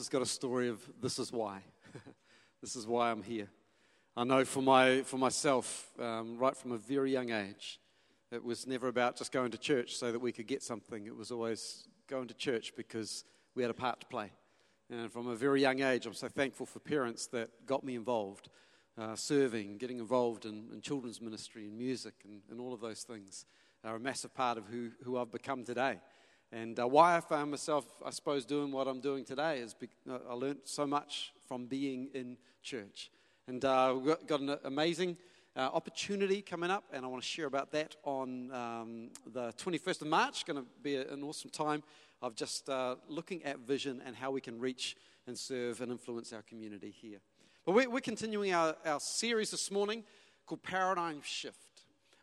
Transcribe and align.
has 0.00 0.08
got 0.08 0.22
a 0.22 0.26
story 0.26 0.70
of 0.70 0.80
this 1.02 1.18
is 1.18 1.30
why. 1.30 1.60
this 2.62 2.74
is 2.74 2.86
why 2.86 3.10
I'm 3.10 3.22
here. 3.22 3.48
I 4.16 4.24
know 4.24 4.46
for, 4.46 4.62
my, 4.62 5.02
for 5.02 5.18
myself, 5.18 5.90
um, 6.00 6.38
right 6.38 6.56
from 6.56 6.72
a 6.72 6.78
very 6.78 7.12
young 7.12 7.30
age, 7.30 7.78
it 8.32 8.42
was 8.42 8.66
never 8.66 8.88
about 8.88 9.16
just 9.16 9.30
going 9.30 9.50
to 9.50 9.58
church 9.58 9.96
so 9.96 10.10
that 10.10 10.18
we 10.18 10.32
could 10.32 10.46
get 10.46 10.62
something. 10.62 11.06
It 11.06 11.14
was 11.14 11.30
always 11.30 11.86
going 12.08 12.28
to 12.28 12.34
church 12.34 12.72
because 12.76 13.24
we 13.54 13.62
had 13.62 13.70
a 13.70 13.74
part 13.74 14.00
to 14.00 14.06
play. 14.06 14.32
And 14.88 15.12
from 15.12 15.28
a 15.28 15.36
very 15.36 15.60
young 15.60 15.82
age, 15.82 16.06
I'm 16.06 16.14
so 16.14 16.28
thankful 16.28 16.64
for 16.64 16.78
parents 16.80 17.26
that 17.28 17.50
got 17.66 17.84
me 17.84 17.94
involved, 17.94 18.48
uh, 18.96 19.16
serving, 19.16 19.76
getting 19.76 19.98
involved 19.98 20.46
in, 20.46 20.68
in, 20.72 20.80
children's 20.80 21.20
ministry 21.20 21.66
and 21.66 21.76
music 21.76 22.14
and, 22.24 22.40
and 22.50 22.58
all 22.58 22.72
of 22.72 22.80
those 22.80 23.02
things 23.02 23.44
are 23.84 23.96
a 23.96 24.00
massive 24.00 24.34
part 24.34 24.56
of 24.56 24.66
who, 24.66 24.92
who 25.04 25.18
I've 25.18 25.30
become 25.30 25.62
today. 25.62 25.98
And 26.52 26.78
uh, 26.80 26.86
why 26.88 27.16
I 27.16 27.20
found 27.20 27.52
myself, 27.52 27.84
I 28.04 28.10
suppose, 28.10 28.44
doing 28.44 28.72
what 28.72 28.88
I'm 28.88 29.00
doing 29.00 29.24
today 29.24 29.60
is 29.60 29.72
be- 29.72 29.88
uh, 30.08 30.18
I 30.28 30.34
learned 30.34 30.60
so 30.64 30.84
much 30.86 31.32
from 31.46 31.66
being 31.66 32.08
in 32.12 32.36
church. 32.62 33.10
And 33.46 33.64
uh, 33.64 33.94
we've 33.96 34.06
got, 34.06 34.26
got 34.26 34.40
an 34.40 34.56
amazing 34.64 35.16
uh, 35.56 35.60
opportunity 35.72 36.42
coming 36.42 36.70
up, 36.70 36.84
and 36.92 37.04
I 37.04 37.08
want 37.08 37.22
to 37.22 37.28
share 37.28 37.46
about 37.46 37.70
that 37.72 37.94
on 38.02 38.50
um, 38.52 39.10
the 39.32 39.52
21st 39.52 40.02
of 40.02 40.08
March. 40.08 40.44
Going 40.44 40.56
to 40.56 40.66
be 40.82 40.96
an 40.96 41.22
awesome 41.22 41.50
time 41.50 41.84
of 42.20 42.34
just 42.34 42.68
uh, 42.68 42.96
looking 43.08 43.44
at 43.44 43.60
vision 43.60 44.02
and 44.04 44.16
how 44.16 44.30
we 44.32 44.40
can 44.40 44.58
reach 44.58 44.96
and 45.26 45.38
serve 45.38 45.80
and 45.80 45.92
influence 45.92 46.32
our 46.32 46.42
community 46.42 46.90
here. 46.90 47.18
But 47.64 47.74
we're, 47.74 47.90
we're 47.90 48.00
continuing 48.00 48.52
our, 48.52 48.74
our 48.84 49.00
series 49.00 49.52
this 49.52 49.70
morning 49.70 50.02
called 50.46 50.62
Paradigm 50.62 51.20
Shift. 51.22 51.69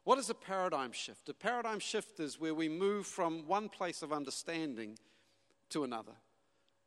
What 0.08 0.20
is 0.20 0.30
a 0.30 0.34
paradigm 0.34 0.94
shift? 0.94 1.28
A 1.28 1.34
paradigm 1.34 1.80
shift 1.80 2.22
is 2.22 2.40
where 2.40 2.54
we 2.54 2.70
move 2.70 3.06
from 3.06 3.46
one 3.46 3.68
place 3.68 4.02
of 4.02 4.14
understanding 4.14 4.98
to 5.72 5.84
another. 5.84 6.14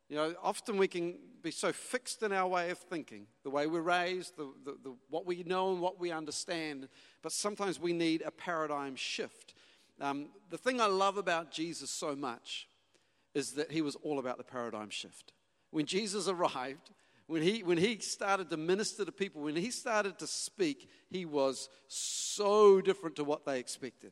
You 0.09 0.15
know, 0.15 0.35
often 0.41 0.75
we 0.75 0.87
can 0.87 1.19
be 1.43 1.51
so 1.51 1.71
fixed 1.71 2.23
in 2.23 2.31
our 2.31 2.47
way 2.47 2.71
of 2.71 2.79
thinking, 2.79 3.27
the 3.43 3.51
way 3.51 3.67
we're 3.67 3.81
raised, 3.81 4.37
the, 4.37 4.51
the, 4.65 4.75
the, 4.83 4.95
what 5.11 5.27
we 5.27 5.43
know 5.43 5.71
and 5.71 5.79
what 5.79 5.99
we 5.99 6.09
understand, 6.09 6.89
but 7.21 7.31
sometimes 7.31 7.79
we 7.79 7.93
need 7.93 8.23
a 8.25 8.31
paradigm 8.31 8.95
shift. 8.95 9.53
Um, 9.99 10.29
the 10.49 10.57
thing 10.57 10.81
I 10.81 10.87
love 10.87 11.17
about 11.17 11.51
Jesus 11.51 11.91
so 11.91 12.15
much 12.15 12.67
is 13.35 13.51
that 13.51 13.71
he 13.71 13.83
was 13.83 13.95
all 13.97 14.17
about 14.17 14.39
the 14.39 14.43
paradigm 14.43 14.89
shift. 14.89 15.31
When 15.69 15.85
Jesus 15.85 16.27
arrived, 16.27 16.89
when 17.31 17.41
he, 17.41 17.63
when 17.63 17.77
he 17.77 17.97
started 17.99 18.49
to 18.49 18.57
minister 18.57 19.05
to 19.05 19.11
people, 19.11 19.41
when 19.41 19.55
he 19.55 19.71
started 19.71 20.19
to 20.19 20.27
speak, 20.27 20.89
he 21.09 21.23
was 21.23 21.69
so 21.87 22.81
different 22.81 23.15
to 23.15 23.23
what 23.23 23.45
they 23.45 23.57
expected. 23.57 24.11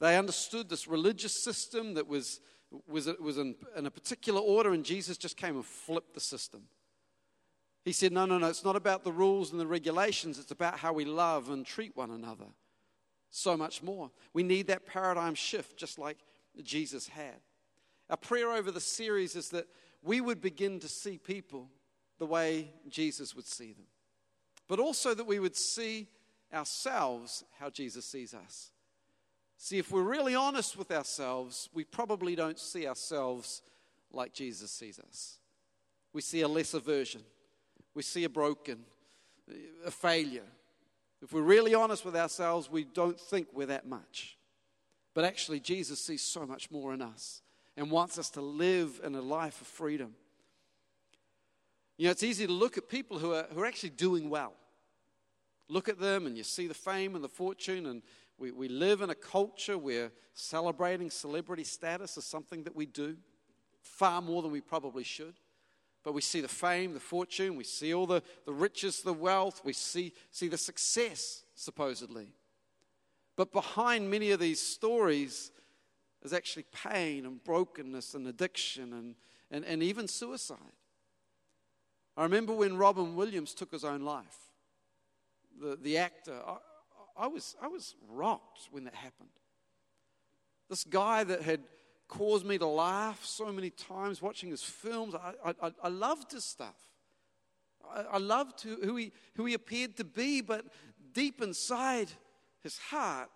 They 0.00 0.18
understood 0.18 0.68
this 0.68 0.88
religious 0.88 1.44
system 1.44 1.94
that 1.94 2.08
was, 2.08 2.40
was, 2.88 3.08
was 3.20 3.38
in, 3.38 3.54
in 3.76 3.86
a 3.86 3.90
particular 3.90 4.40
order, 4.40 4.72
and 4.72 4.84
Jesus 4.84 5.16
just 5.16 5.36
came 5.36 5.54
and 5.54 5.64
flipped 5.64 6.14
the 6.14 6.20
system. 6.20 6.62
He 7.84 7.92
said, 7.92 8.10
No, 8.10 8.26
no, 8.26 8.38
no, 8.38 8.48
it's 8.48 8.64
not 8.64 8.74
about 8.74 9.04
the 9.04 9.12
rules 9.12 9.52
and 9.52 9.60
the 9.60 9.66
regulations, 9.66 10.36
it's 10.40 10.50
about 10.50 10.80
how 10.80 10.92
we 10.92 11.04
love 11.04 11.50
and 11.50 11.64
treat 11.64 11.96
one 11.96 12.10
another. 12.10 12.46
So 13.30 13.56
much 13.56 13.80
more. 13.80 14.10
We 14.32 14.42
need 14.42 14.66
that 14.66 14.86
paradigm 14.86 15.36
shift, 15.36 15.76
just 15.76 16.00
like 16.00 16.18
Jesus 16.64 17.06
had. 17.06 17.38
Our 18.10 18.16
prayer 18.16 18.50
over 18.50 18.72
the 18.72 18.80
series 18.80 19.36
is 19.36 19.50
that 19.50 19.68
we 20.02 20.20
would 20.20 20.40
begin 20.40 20.80
to 20.80 20.88
see 20.88 21.16
people 21.16 21.68
the 22.18 22.26
way 22.26 22.70
Jesus 22.88 23.34
would 23.34 23.46
see 23.46 23.72
them, 23.72 23.86
but 24.68 24.78
also 24.78 25.14
that 25.14 25.26
we 25.26 25.38
would 25.38 25.56
see 25.56 26.08
ourselves 26.52 27.44
how 27.58 27.70
Jesus 27.70 28.04
sees 28.04 28.34
us. 28.34 28.70
See, 29.56 29.78
if 29.78 29.90
we're 29.90 30.02
really 30.02 30.34
honest 30.34 30.76
with 30.76 30.90
ourselves, 30.90 31.68
we 31.72 31.84
probably 31.84 32.36
don't 32.36 32.58
see 32.58 32.86
ourselves 32.86 33.62
like 34.12 34.32
Jesus 34.32 34.70
sees 34.70 34.98
us. 34.98 35.38
We 36.12 36.20
see 36.20 36.42
a 36.42 36.48
lesser 36.48 36.80
version, 36.80 37.22
we 37.94 38.02
see 38.02 38.24
a 38.24 38.28
broken, 38.28 38.80
a 39.84 39.90
failure. 39.90 40.46
If 41.22 41.32
we're 41.32 41.42
really 41.42 41.74
honest 41.74 42.04
with 42.04 42.16
ourselves, 42.16 42.70
we 42.70 42.84
don't 42.84 43.18
think 43.18 43.48
we're 43.52 43.66
that 43.66 43.86
much. 43.86 44.36
But 45.14 45.24
actually, 45.24 45.60
Jesus 45.60 46.00
sees 46.00 46.22
so 46.22 46.44
much 46.44 46.70
more 46.70 46.92
in 46.92 47.00
us 47.00 47.40
and 47.76 47.90
wants 47.90 48.18
us 48.18 48.30
to 48.30 48.40
live 48.40 49.00
in 49.02 49.14
a 49.14 49.22
life 49.22 49.60
of 49.60 49.66
freedom. 49.66 50.14
You 51.96 52.06
know, 52.06 52.10
it's 52.10 52.22
easy 52.22 52.46
to 52.46 52.52
look 52.52 52.76
at 52.76 52.88
people 52.88 53.18
who 53.18 53.34
are, 53.34 53.46
who 53.52 53.60
are 53.60 53.66
actually 53.66 53.90
doing 53.90 54.28
well. 54.28 54.54
Look 55.68 55.88
at 55.88 55.98
them 55.98 56.26
and 56.26 56.36
you 56.36 56.42
see 56.42 56.66
the 56.66 56.74
fame 56.74 57.14
and 57.14 57.24
the 57.24 57.28
fortune, 57.28 57.86
and 57.86 58.02
we, 58.36 58.50
we 58.50 58.68
live 58.68 59.00
in 59.00 59.10
a 59.10 59.14
culture 59.14 59.78
where 59.78 60.10
celebrating 60.34 61.10
celebrity 61.10 61.64
status 61.64 62.16
is 62.16 62.24
something 62.24 62.64
that 62.64 62.74
we 62.74 62.86
do 62.86 63.16
far 63.80 64.20
more 64.20 64.42
than 64.42 64.50
we 64.50 64.60
probably 64.60 65.04
should. 65.04 65.34
But 66.02 66.12
we 66.12 66.20
see 66.20 66.42
the 66.42 66.48
fame, 66.48 66.92
the 66.92 67.00
fortune, 67.00 67.56
we 67.56 67.64
see 67.64 67.94
all 67.94 68.06
the, 68.06 68.22
the 68.44 68.52
riches, 68.52 69.00
the 69.00 69.12
wealth, 69.12 69.62
we 69.64 69.72
see, 69.72 70.12
see 70.30 70.48
the 70.48 70.58
success, 70.58 71.44
supposedly. 71.54 72.28
But 73.36 73.52
behind 73.52 74.10
many 74.10 74.30
of 74.32 74.40
these 74.40 74.60
stories 74.60 75.50
is 76.22 76.32
actually 76.32 76.66
pain 76.72 77.24
and 77.24 77.42
brokenness 77.42 78.14
and 78.14 78.26
addiction 78.26 78.92
and, 78.92 79.14
and, 79.50 79.64
and 79.64 79.82
even 79.82 80.06
suicide. 80.06 80.58
I 82.16 82.22
remember 82.22 82.52
when 82.52 82.76
Robin 82.76 83.16
Williams 83.16 83.54
took 83.54 83.72
his 83.72 83.84
own 83.84 84.02
life, 84.02 84.38
the, 85.60 85.76
the 85.76 85.98
actor. 85.98 86.38
I, 86.46 86.56
I, 87.16 87.26
was, 87.26 87.56
I 87.60 87.68
was 87.68 87.94
rocked 88.08 88.68
when 88.70 88.84
that 88.84 88.94
happened. 88.94 89.30
This 90.68 90.84
guy 90.84 91.24
that 91.24 91.42
had 91.42 91.60
caused 92.08 92.46
me 92.46 92.58
to 92.58 92.66
laugh 92.66 93.24
so 93.24 93.52
many 93.52 93.70
times 93.70 94.22
watching 94.22 94.50
his 94.50 94.62
films, 94.62 95.14
I, 95.14 95.54
I, 95.62 95.72
I 95.82 95.88
loved 95.88 96.32
his 96.32 96.44
stuff. 96.44 96.76
I, 97.92 98.02
I 98.12 98.18
loved 98.18 98.60
who, 98.62 98.76
who, 98.82 98.96
he, 98.96 99.12
who 99.36 99.46
he 99.46 99.54
appeared 99.54 99.96
to 99.96 100.04
be, 100.04 100.40
but 100.40 100.64
deep 101.12 101.42
inside 101.42 102.08
his 102.62 102.78
heart, 102.78 103.30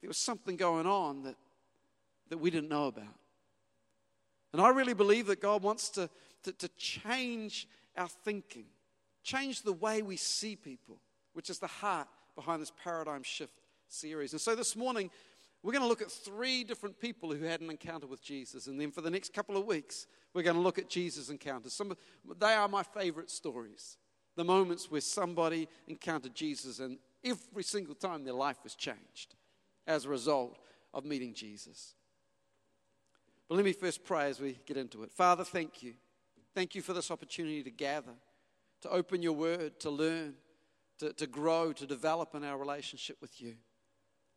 there 0.00 0.08
was 0.08 0.18
something 0.18 0.56
going 0.56 0.86
on 0.86 1.22
that, 1.22 1.36
that 2.28 2.38
we 2.38 2.50
didn't 2.50 2.68
know 2.68 2.86
about. 2.86 3.06
And 4.52 4.62
I 4.62 4.68
really 4.68 4.94
believe 4.94 5.26
that 5.26 5.40
God 5.40 5.62
wants 5.62 5.90
to, 5.90 6.08
to, 6.44 6.52
to 6.52 6.68
change 6.76 7.68
our 7.98 8.08
thinking, 8.08 8.66
change 9.22 9.62
the 9.62 9.72
way 9.72 10.02
we 10.02 10.16
see 10.16 10.56
people, 10.56 11.00
which 11.34 11.50
is 11.50 11.58
the 11.58 11.66
heart 11.66 12.08
behind 12.34 12.62
this 12.62 12.72
paradigm 12.82 13.22
shift 13.22 13.60
series. 13.88 14.32
And 14.32 14.40
so 14.40 14.54
this 14.54 14.76
morning, 14.76 15.10
we're 15.62 15.72
going 15.72 15.82
to 15.82 15.88
look 15.88 16.02
at 16.02 16.10
three 16.10 16.62
different 16.62 17.00
people 17.00 17.32
who 17.34 17.44
had 17.44 17.60
an 17.60 17.70
encounter 17.70 18.06
with 18.06 18.22
Jesus. 18.22 18.68
And 18.68 18.80
then 18.80 18.90
for 18.90 19.00
the 19.00 19.10
next 19.10 19.32
couple 19.32 19.56
of 19.56 19.66
weeks, 19.66 20.06
we're 20.32 20.42
going 20.42 20.56
to 20.56 20.62
look 20.62 20.78
at 20.78 20.88
Jesus' 20.88 21.30
encounters. 21.30 21.72
Some, 21.72 21.90
of, 21.90 21.98
they 22.38 22.54
are 22.54 22.68
my 22.68 22.82
favorite 22.82 23.30
stories. 23.30 23.96
The 24.36 24.44
moments 24.44 24.90
where 24.90 25.00
somebody 25.00 25.68
encountered 25.88 26.34
Jesus 26.34 26.78
and 26.78 26.98
every 27.24 27.64
single 27.64 27.96
time 27.96 28.24
their 28.24 28.34
life 28.34 28.58
was 28.62 28.76
changed 28.76 29.34
as 29.86 30.04
a 30.04 30.08
result 30.08 30.58
of 30.94 31.04
meeting 31.04 31.34
Jesus. 31.34 31.94
But 33.48 33.56
let 33.56 33.64
me 33.64 33.72
first 33.72 34.04
pray 34.04 34.28
as 34.28 34.38
we 34.38 34.58
get 34.64 34.76
into 34.76 35.02
it. 35.02 35.10
Father, 35.10 35.42
thank 35.42 35.82
you. 35.82 35.94
Thank 36.54 36.74
you 36.74 36.82
for 36.82 36.92
this 36.92 37.10
opportunity 37.10 37.62
to 37.62 37.70
gather, 37.70 38.14
to 38.82 38.90
open 38.90 39.22
your 39.22 39.34
word, 39.34 39.78
to 39.80 39.90
learn, 39.90 40.34
to, 40.98 41.12
to 41.12 41.26
grow, 41.26 41.72
to 41.72 41.86
develop 41.86 42.34
in 42.34 42.44
our 42.44 42.58
relationship 42.58 43.16
with 43.20 43.40
you. 43.40 43.54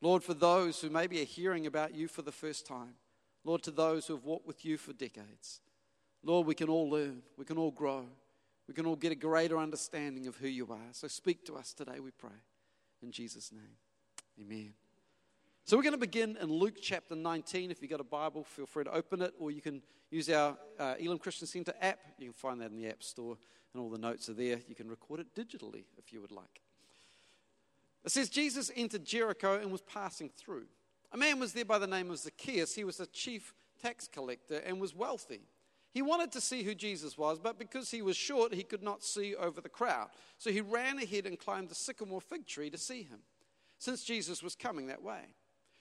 Lord, 0.02 0.24
for 0.24 0.34
those 0.34 0.82
who 0.82 0.90
maybe 0.90 1.22
are 1.22 1.26
hearing 1.26 1.68
about 1.68 1.94
you 1.94 2.08
for 2.08 2.22
the 2.22 2.32
first 2.32 2.66
time, 2.66 2.96
Lord, 3.44 3.64
to 3.64 3.72
those 3.72 4.08
who 4.08 4.16
have 4.16 4.24
walked 4.24 4.48
with 4.48 4.66
you 4.66 4.78
for 4.78 4.94
decades, 4.94 5.62
Lord, 6.24 6.46
we 6.46 6.56
can 6.56 6.70
all 6.70 6.90
learn, 6.90 7.24
we 7.38 7.46
can 7.46 7.58
all 7.58 7.72
grow, 7.72 8.06
we 8.68 8.74
can 8.74 8.86
all 8.86 8.96
get 8.96 9.12
a 9.12 9.16
greater 9.16 9.58
understanding 9.58 10.28
of 10.28 10.38
who 10.38 10.48
you 10.48 10.68
are. 10.72 10.90
So 10.92 11.08
speak 11.08 11.46
to 11.46 11.56
us 11.56 11.74
today, 11.74 12.00
we 12.00 12.12
pray. 12.12 12.30
In 13.02 13.12
Jesus' 13.12 13.52
name, 13.52 13.78
amen. 14.40 14.74
So 15.64 15.78
we're 15.78 15.84
going 15.84 15.94
to 15.94 16.00
begin 16.00 16.38
in 16.42 16.52
Luke 16.52 16.78
chapter 16.82 17.16
19. 17.16 17.72
If 17.72 17.82
you've 17.82 17.92
got 17.92 18.02
a 18.02 18.04
Bible, 18.04 18.44
feel 18.44 18.66
free 18.66 18.84
to 18.84 18.92
open 18.92 19.22
it, 19.22 19.34
or 19.40 19.52
you 19.52 19.62
can 19.62 19.82
use 20.10 20.28
our 20.30 20.58
uh, 20.80 20.96
Elim 21.00 21.20
Christian 21.20 21.48
Centre 21.48 21.74
app. 21.80 22.00
You 22.18 22.26
can 22.26 22.34
find 22.34 22.60
that 22.62 22.72
in 22.72 22.78
the 22.78 22.88
App 22.88 23.04
Store, 23.04 23.38
and 23.74 23.82
all 23.82 23.90
the 23.90 23.98
notes 23.98 24.28
are 24.28 24.34
there. 24.34 24.60
You 24.68 24.76
can 24.76 24.90
record 24.90 25.20
it 25.20 25.36
digitally 25.36 25.86
if 25.98 26.12
you 26.12 26.20
would 26.20 26.32
like. 26.32 26.62
It 28.04 28.12
says 28.12 28.30
Jesus 28.30 28.72
entered 28.76 29.06
Jericho 29.06 29.60
and 29.62 29.72
was 29.72 29.82
passing 29.82 30.32
through. 30.36 30.66
A 31.14 31.18
man 31.18 31.40
was 31.40 31.54
there 31.54 31.64
by 31.64 31.78
the 31.78 31.88
name 31.88 32.10
of 32.10 32.18
Zacchaeus. 32.18 32.74
He 32.74 32.84
was 32.84 33.00
a 33.00 33.06
chief 33.06 33.54
tax 33.82 34.08
collector 34.08 34.58
and 34.66 34.82
was 34.82 34.96
wealthy. 34.96 35.42
He 35.94 36.02
wanted 36.02 36.32
to 36.32 36.42
see 36.42 36.64
who 36.64 36.74
Jesus 36.74 37.18
was, 37.18 37.38
but 37.38 37.60
because 37.60 37.92
he 37.92 38.02
was 38.02 38.18
short, 38.18 38.54
he 38.54 38.64
could 38.64 38.82
not 38.82 39.04
see 39.04 39.36
over 39.36 39.62
the 39.62 39.70
crowd. 39.70 40.10
So 40.38 40.50
he 40.50 40.62
ran 40.62 40.98
ahead 40.98 41.28
and 41.28 41.38
climbed 41.38 41.70
the 41.70 41.76
sycamore 41.76 42.22
fig 42.22 42.48
tree 42.48 42.72
to 42.72 42.78
see 42.78 43.04
him, 43.04 43.20
since 43.78 44.04
Jesus 44.04 44.42
was 44.42 44.56
coming 44.56 44.88
that 44.88 45.04
way. 45.04 45.36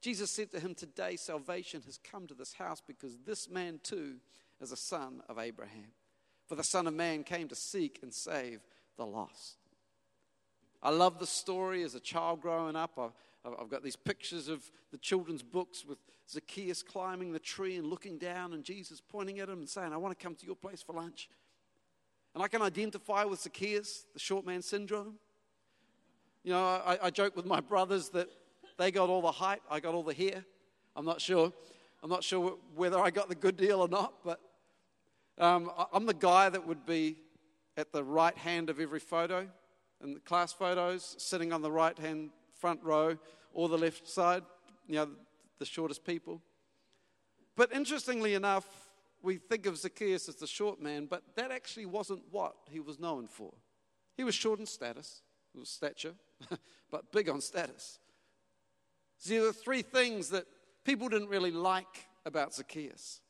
Jesus 0.00 0.30
said 0.30 0.50
to 0.52 0.60
him, 0.60 0.74
Today 0.74 1.16
salvation 1.16 1.82
has 1.86 1.98
come 1.98 2.26
to 2.26 2.34
this 2.34 2.52
house 2.52 2.82
because 2.86 3.16
this 3.26 3.48
man 3.48 3.80
too 3.82 4.16
is 4.60 4.72
a 4.72 4.76
son 4.76 5.22
of 5.28 5.38
Abraham. 5.38 5.92
For 6.46 6.54
the 6.54 6.64
Son 6.64 6.86
of 6.86 6.94
Man 6.94 7.24
came 7.24 7.48
to 7.48 7.56
seek 7.56 7.98
and 8.02 8.14
save 8.14 8.60
the 8.96 9.04
lost. 9.04 9.56
I 10.82 10.90
love 10.90 11.18
the 11.18 11.26
story 11.26 11.82
as 11.82 11.94
a 11.94 12.00
child 12.00 12.40
growing 12.40 12.76
up. 12.76 12.98
I've 13.44 13.68
got 13.68 13.82
these 13.82 13.96
pictures 13.96 14.48
of 14.48 14.62
the 14.92 14.98
children's 14.98 15.42
books 15.42 15.84
with 15.84 15.98
Zacchaeus 16.30 16.82
climbing 16.82 17.32
the 17.32 17.38
tree 17.38 17.76
and 17.76 17.86
looking 17.86 18.18
down, 18.18 18.52
and 18.52 18.62
Jesus 18.62 19.00
pointing 19.00 19.40
at 19.40 19.48
him 19.48 19.58
and 19.58 19.68
saying, 19.68 19.92
I 19.92 19.96
want 19.96 20.16
to 20.16 20.22
come 20.22 20.34
to 20.36 20.46
your 20.46 20.56
place 20.56 20.82
for 20.82 20.92
lunch. 20.92 21.28
And 22.34 22.42
I 22.42 22.48
can 22.48 22.62
identify 22.62 23.24
with 23.24 23.40
Zacchaeus, 23.40 24.04
the 24.12 24.20
short 24.20 24.46
man 24.46 24.62
syndrome. 24.62 25.14
You 26.44 26.52
know, 26.52 26.62
I, 26.62 26.98
I 27.04 27.10
joke 27.10 27.34
with 27.34 27.46
my 27.46 27.60
brothers 27.60 28.10
that 28.10 28.28
they 28.78 28.90
got 28.90 29.08
all 29.08 29.22
the 29.22 29.32
height, 29.32 29.62
I 29.70 29.80
got 29.80 29.94
all 29.94 30.02
the 30.02 30.14
hair. 30.14 30.44
I'm 30.94 31.04
not 31.04 31.20
sure. 31.20 31.52
I'm 32.02 32.10
not 32.10 32.24
sure 32.24 32.56
whether 32.74 32.98
I 32.98 33.10
got 33.10 33.28
the 33.28 33.34
good 33.34 33.56
deal 33.56 33.80
or 33.80 33.88
not, 33.88 34.14
but 34.24 34.40
um, 35.38 35.70
I'm 35.92 36.06
the 36.06 36.14
guy 36.14 36.48
that 36.48 36.66
would 36.66 36.86
be 36.86 37.16
at 37.76 37.92
the 37.92 38.02
right 38.02 38.36
hand 38.36 38.70
of 38.70 38.80
every 38.80 39.00
photo 39.00 39.46
in 40.02 40.14
the 40.14 40.20
class 40.20 40.52
photos, 40.52 41.16
sitting 41.18 41.52
on 41.52 41.62
the 41.62 41.70
right 41.70 41.98
hand 41.98 42.30
front 42.54 42.82
row 42.82 43.16
or 43.52 43.68
the 43.68 43.78
left 43.78 44.08
side, 44.08 44.42
you 44.86 44.96
know, 44.96 45.08
the 45.58 45.64
shortest 45.64 46.04
people. 46.04 46.40
But 47.56 47.72
interestingly 47.72 48.34
enough, 48.34 48.66
we 49.22 49.38
think 49.38 49.66
of 49.66 49.78
Zacchaeus 49.78 50.28
as 50.28 50.36
the 50.36 50.46
short 50.46 50.80
man, 50.80 51.06
but 51.06 51.22
that 51.36 51.50
actually 51.50 51.86
wasn't 51.86 52.22
what 52.30 52.54
he 52.70 52.80
was 52.80 53.00
known 53.00 53.26
for. 53.26 53.52
He 54.16 54.24
was 54.24 54.34
short 54.34 54.60
in 54.60 54.66
status, 54.66 55.22
stature, 55.64 56.14
but 56.90 57.10
big 57.12 57.28
on 57.28 57.40
status. 57.40 57.98
See, 59.18 59.36
there 59.36 59.46
were 59.46 59.52
three 59.52 59.82
things 59.82 60.28
that 60.30 60.46
people 60.84 61.08
didn't 61.08 61.28
really 61.28 61.50
like 61.50 62.06
about 62.24 62.54
Zacchaeus. 62.54 63.20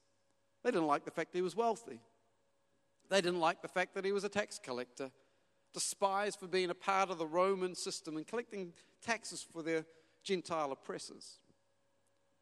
They 0.62 0.70
didn't 0.70 0.86
like 0.86 1.04
the 1.04 1.10
fact 1.10 1.32
that 1.32 1.38
he 1.38 1.42
was 1.42 1.56
wealthy. 1.56 2.00
They 3.08 3.20
didn't 3.20 3.40
like 3.40 3.62
the 3.62 3.68
fact 3.68 3.94
that 3.94 4.04
he 4.04 4.12
was 4.12 4.24
a 4.24 4.28
tax 4.28 4.58
collector, 4.58 5.10
despised 5.72 6.40
for 6.40 6.48
being 6.48 6.70
a 6.70 6.74
part 6.74 7.10
of 7.10 7.18
the 7.18 7.26
Roman 7.26 7.74
system 7.74 8.16
and 8.16 8.26
collecting 8.26 8.72
taxes 9.00 9.46
for 9.48 9.62
their 9.62 9.84
Gentile 10.24 10.72
oppressors. 10.72 11.38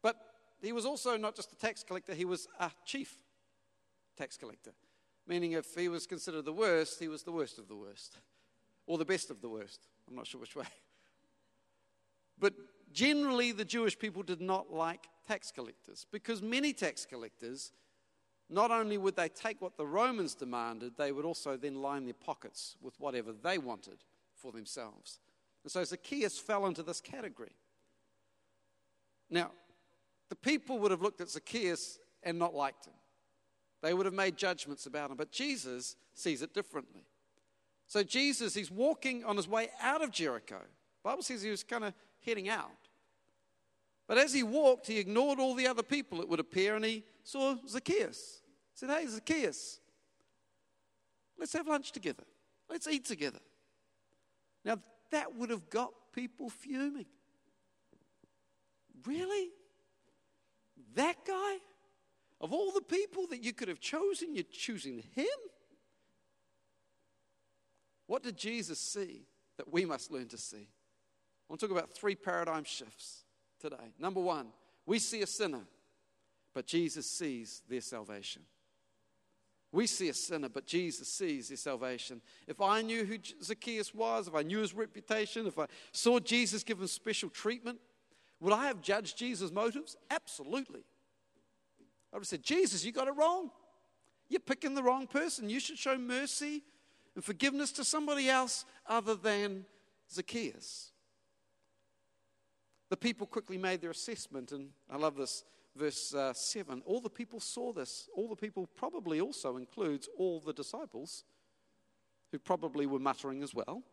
But 0.01 0.15
he 0.61 0.71
was 0.71 0.85
also 0.85 1.17
not 1.17 1.35
just 1.35 1.51
a 1.51 1.55
tax 1.55 1.83
collector, 1.83 2.15
he 2.15 2.25
was 2.25 2.47
a 2.59 2.71
chief 2.85 3.13
tax 4.17 4.37
collector. 4.37 4.71
Meaning, 5.27 5.53
if 5.53 5.73
he 5.75 5.87
was 5.87 6.05
considered 6.07 6.45
the 6.45 6.53
worst, 6.53 6.99
he 6.99 7.07
was 7.07 7.23
the 7.23 7.31
worst 7.31 7.57
of 7.57 7.67
the 7.67 7.75
worst, 7.75 8.17
or 8.87 8.97
the 8.97 9.05
best 9.05 9.29
of 9.31 9.41
the 9.41 9.49
worst. 9.49 9.87
I'm 10.07 10.15
not 10.15 10.27
sure 10.27 10.39
which 10.39 10.55
way. 10.55 10.65
But 12.37 12.53
generally, 12.95 13.51
the 13.51 13.65
Jewish 13.65 13.99
people 13.99 14.23
did 14.23 14.41
not 14.41 14.73
like 14.73 15.07
tax 15.27 15.51
collectors 15.51 16.07
because 16.11 16.41
many 16.41 16.73
tax 16.73 17.05
collectors 17.05 17.71
not 18.49 18.71
only 18.71 18.97
would 18.97 19.15
they 19.15 19.29
take 19.29 19.61
what 19.61 19.77
the 19.77 19.85
Romans 19.85 20.33
demanded, 20.33 20.93
they 20.97 21.11
would 21.11 21.25
also 21.25 21.57
then 21.57 21.81
line 21.81 22.05
their 22.05 22.13
pockets 22.13 22.77
with 22.81 22.99
whatever 22.99 23.33
they 23.33 23.57
wanted 23.57 24.03
for 24.33 24.51
themselves. 24.51 25.19
And 25.63 25.71
so 25.71 25.83
Zacchaeus 25.83 26.39
fell 26.39 26.65
into 26.67 26.83
this 26.83 27.01
category. 27.01 27.55
Now, 29.29 29.51
the 30.29 30.35
people 30.35 30.79
would 30.79 30.91
have 30.91 31.01
looked 31.01 31.21
at 31.21 31.29
Zacchaeus 31.29 31.99
and 32.23 32.39
not 32.39 32.53
liked 32.53 32.85
him. 32.85 32.93
They 33.81 33.93
would 33.93 34.05
have 34.05 34.15
made 34.15 34.37
judgments 34.37 34.85
about 34.85 35.11
him, 35.11 35.17
but 35.17 35.31
Jesus 35.31 35.95
sees 36.13 36.41
it 36.41 36.53
differently. 36.53 37.05
So 37.87 38.03
Jesus, 38.03 38.53
he's 38.53 38.71
walking 38.71 39.23
on 39.23 39.37
his 39.37 39.47
way 39.47 39.69
out 39.81 40.03
of 40.03 40.11
Jericho. 40.11 40.59
The 40.59 41.09
Bible 41.09 41.23
says 41.23 41.41
he 41.41 41.51
was 41.51 41.63
kind 41.63 41.83
of 41.83 41.93
heading 42.23 42.49
out. 42.49 42.84
But 44.07 44.17
as 44.17 44.33
he 44.33 44.43
walked, 44.43 44.87
he 44.87 44.99
ignored 44.99 45.39
all 45.39 45.55
the 45.55 45.67
other 45.67 45.83
people, 45.83 46.21
it 46.21 46.29
would 46.29 46.39
appear, 46.39 46.75
and 46.75 46.85
he 46.85 47.03
saw 47.23 47.55
Zacchaeus. 47.67 48.41
He 48.73 48.79
said, 48.79 48.89
Hey, 48.89 49.07
Zacchaeus, 49.07 49.79
let's 51.39 51.53
have 51.53 51.67
lunch 51.67 51.91
together. 51.91 52.23
Let's 52.69 52.87
eat 52.87 53.05
together. 53.05 53.39
Now, 54.63 54.77
that 55.11 55.35
would 55.35 55.49
have 55.49 55.69
got 55.69 55.91
people 56.13 56.49
fuming. 56.49 57.05
Really? 59.05 59.49
That 60.95 61.17
guy? 61.25 61.57
Of 62.41 62.53
all 62.53 62.71
the 62.71 62.81
people 62.81 63.27
that 63.27 63.43
you 63.43 63.53
could 63.53 63.69
have 63.69 63.79
chosen, 63.79 64.35
you're 64.35 64.43
choosing 64.51 65.03
him? 65.15 65.25
What 68.07 68.23
did 68.23 68.37
Jesus 68.37 68.79
see 68.79 69.25
that 69.57 69.71
we 69.71 69.85
must 69.85 70.11
learn 70.11 70.27
to 70.27 70.37
see? 70.37 70.57
I 70.67 71.45
want 71.49 71.59
to 71.59 71.67
talk 71.67 71.75
about 71.75 71.93
three 71.93 72.15
paradigm 72.15 72.63
shifts 72.63 73.24
today. 73.69 73.93
Number 73.99 74.21
one, 74.21 74.47
we 74.85 74.99
see 74.99 75.23
a 75.23 75.27
sinner, 75.27 75.61
but 76.53 76.67
Jesus 76.67 77.09
sees 77.09 77.63
their 77.67 77.81
salvation. 77.81 78.43
We 79.71 79.87
see 79.87 80.07
a 80.09 80.13
sinner, 80.13 80.49
but 80.49 80.67
Jesus 80.67 81.07
sees 81.07 81.47
their 81.47 81.57
salvation. 81.57 82.21
If 82.47 82.61
I 82.61 82.81
knew 82.81 83.03
who 83.03 83.17
Zacchaeus 83.43 83.93
was, 83.93 84.27
if 84.27 84.35
I 84.35 84.43
knew 84.43 84.59
his 84.59 84.73
reputation, 84.73 85.47
if 85.47 85.57
I 85.57 85.65
saw 85.91 86.19
Jesus 86.19 86.63
give 86.63 86.79
him 86.79 86.87
special 86.87 87.29
treatment, 87.29 87.79
would 88.39 88.53
I 88.53 88.67
have 88.67 88.81
judged 88.81 89.17
Jesus' 89.17 89.51
motives? 89.51 89.97
Absolutely. 90.11 90.81
I 92.13 92.17
would 92.17 92.21
have 92.21 92.27
said, 92.27 92.43
Jesus, 92.43 92.85
you 92.85 92.91
got 92.91 93.07
it 93.07 93.15
wrong. 93.17 93.49
You're 94.29 94.39
picking 94.39 94.75
the 94.75 94.83
wrong 94.83 95.07
person. 95.07 95.49
You 95.49 95.59
should 95.59 95.77
show 95.77 95.97
mercy 95.97 96.61
and 97.15 97.23
forgiveness 97.23 97.71
to 97.73 97.83
somebody 97.83 98.29
else 98.29 98.63
other 98.87 99.15
than 99.15 99.65
Zacchaeus. 100.11 100.91
The 102.89 102.97
people 102.97 103.25
quickly 103.25 103.57
made 103.57 103.81
their 103.81 103.91
assessment, 103.91 104.51
and 104.51 104.69
I 104.89 104.97
love 104.97 105.15
this 105.15 105.43
verse 105.75 106.13
uh, 106.13 106.33
7. 106.33 106.83
All 106.85 107.01
the 107.01 107.09
people 107.09 107.39
saw 107.39 107.73
this. 107.73 108.07
All 108.15 108.29
the 108.29 108.35
people 108.35 108.67
probably 108.75 109.19
also 109.19 109.57
includes 109.57 110.07
all 110.17 110.39
the 110.39 110.53
disciples, 110.53 111.23
who 112.31 112.39
probably 112.39 112.85
were 112.85 112.99
muttering 112.99 113.43
as 113.43 113.53
well. 113.53 113.83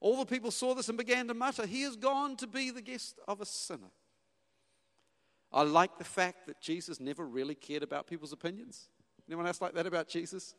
All 0.00 0.16
the 0.16 0.26
people 0.26 0.50
saw 0.50 0.74
this 0.74 0.88
and 0.88 0.96
began 0.96 1.28
to 1.28 1.34
mutter, 1.34 1.66
He 1.66 1.82
has 1.82 1.96
gone 1.96 2.36
to 2.36 2.46
be 2.46 2.70
the 2.70 2.82
guest 2.82 3.18
of 3.26 3.40
a 3.40 3.46
sinner. 3.46 3.90
I 5.52 5.62
like 5.62 5.96
the 5.98 6.04
fact 6.04 6.46
that 6.46 6.60
Jesus 6.60 7.00
never 7.00 7.26
really 7.26 7.54
cared 7.54 7.82
about 7.82 8.06
people's 8.06 8.32
opinions. 8.32 8.88
Anyone 9.28 9.46
else 9.46 9.60
like 9.60 9.74
that 9.74 9.86
about 9.86 10.08
Jesus? 10.08 10.54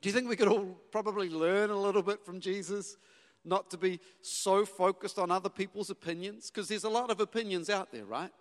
Do 0.00 0.08
you 0.08 0.12
think 0.12 0.28
we 0.28 0.36
could 0.36 0.48
all 0.48 0.78
probably 0.90 1.28
learn 1.28 1.70
a 1.70 1.76
little 1.76 2.02
bit 2.02 2.24
from 2.24 2.40
Jesus? 2.40 2.96
Not 3.44 3.70
to 3.70 3.78
be 3.78 4.00
so 4.20 4.64
focused 4.64 5.18
on 5.18 5.30
other 5.30 5.48
people's 5.48 5.90
opinions? 5.90 6.50
Because 6.50 6.68
there's 6.68 6.84
a 6.84 6.88
lot 6.88 7.10
of 7.10 7.20
opinions 7.20 7.70
out 7.70 7.92
there, 7.92 8.04
right? 8.04 8.32